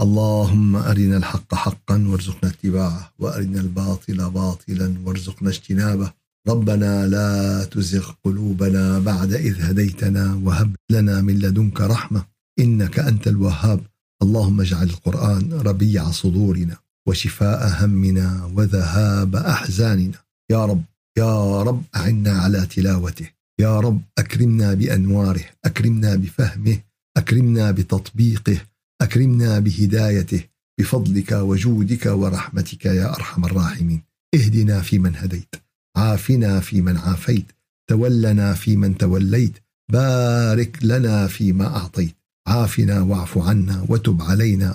اللهم 0.00 0.76
أرنا 0.76 1.16
الحق 1.16 1.54
حقا 1.54 2.06
وارزقنا 2.08 2.50
اتباعه 2.50 3.12
وأرنا 3.18 3.60
الباطل 3.60 4.30
باطلا 4.30 4.94
وارزقنا 5.04 5.50
اجتنابه. 5.50 6.12
ربنا 6.48 7.06
لا 7.06 7.64
تزغ 7.64 8.10
قلوبنا 8.24 8.98
بعد 8.98 9.32
إذ 9.32 9.60
هديتنا 9.60 10.34
وهب 10.34 10.76
لنا 10.90 11.20
من 11.20 11.38
لدنك 11.38 11.80
رحمة 11.80 12.24
إنك 12.58 12.98
أنت 12.98 13.28
الوهاب. 13.28 13.80
اللهم 14.22 14.60
اجعل 14.60 14.86
القرآن 14.86 15.52
ربيع 15.52 16.10
صدورنا 16.10 16.76
وشفاء 17.08 17.84
همنا 17.84 18.50
وذهاب 18.54 19.36
أحزاننا. 19.36 20.18
يا 20.50 20.64
رب 20.64 20.84
يا 21.18 21.62
رب 21.62 21.82
أعنا 21.96 22.32
على 22.32 22.66
تلاوته. 22.66 23.28
يا 23.60 23.80
رب 23.80 24.02
أكرمنا 24.18 24.74
بأنواره 24.74 25.44
أكرمنا 25.64 26.16
بفهمه 26.16 26.78
أكرمنا 27.16 27.70
بتطبيقه 27.70 28.60
أكرمنا 29.02 29.58
بهدايته 29.58 30.44
بفضلك 30.80 31.32
وجودك 31.32 32.06
ورحمتك 32.06 32.84
يا 32.86 33.14
أرحم 33.16 33.44
الراحمين. 33.44 34.02
اهدنا 34.34 34.80
فيمن 34.82 35.16
هديت 35.16 35.54
عافنا 35.96 36.60
في 36.60 36.80
من 36.80 36.96
عافيت 36.96 37.52
تولنا 37.90 38.54
في 38.54 38.76
من 38.76 38.98
توليت 38.98 39.52
بارك 39.92 40.78
لنا 40.82 41.26
فيما 41.26 41.76
أعطيت. 41.76 42.16
عافنا 42.46 43.00
واعف 43.00 43.38
عنا 43.38 43.86
وتب 43.88 44.22
علينا 44.22 44.74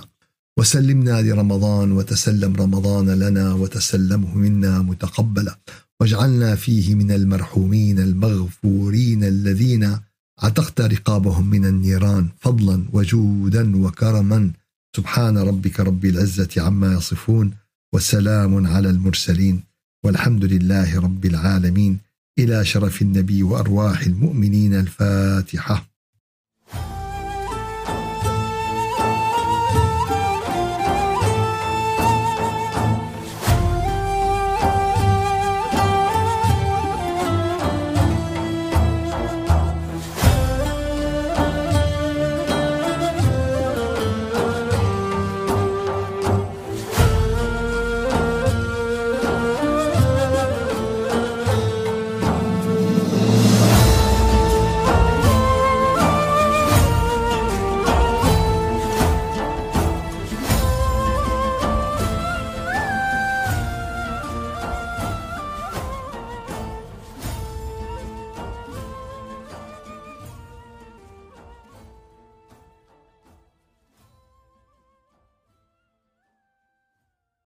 وسلمنا 0.58 1.22
لرمضان 1.22 1.92
وتسلم 1.92 2.56
رمضان 2.56 3.10
لنا 3.10 3.54
وتسلمه 3.54 4.34
منا 4.34 4.82
متقبلا. 4.82 5.58
واجعلنا 6.00 6.54
فيه 6.54 6.94
من 6.94 7.10
المرحومين 7.10 7.98
المغفورين 7.98 9.24
الذين 9.24 9.98
عتقت 10.38 10.80
رقابهم 10.80 11.50
من 11.50 11.64
النيران 11.64 12.28
فضلا 12.40 12.84
وجودا 12.92 13.76
وكرما. 13.76 14.50
سبحان 14.96 15.38
ربك 15.38 15.80
رب 15.80 16.04
العزة 16.04 16.48
عما 16.56 16.92
يصفون 16.92 17.54
وسلام 17.94 18.66
على 18.66 18.90
المرسلين. 18.90 19.62
والحمد 20.04 20.44
لله 20.44 21.00
رب 21.00 21.24
العالمين. 21.26 21.98
إلى 22.38 22.64
شرف 22.64 23.02
النبي 23.02 23.42
وأرواح 23.42 24.00
المؤمنين 24.02 24.74
الفاتحة. 24.74 25.95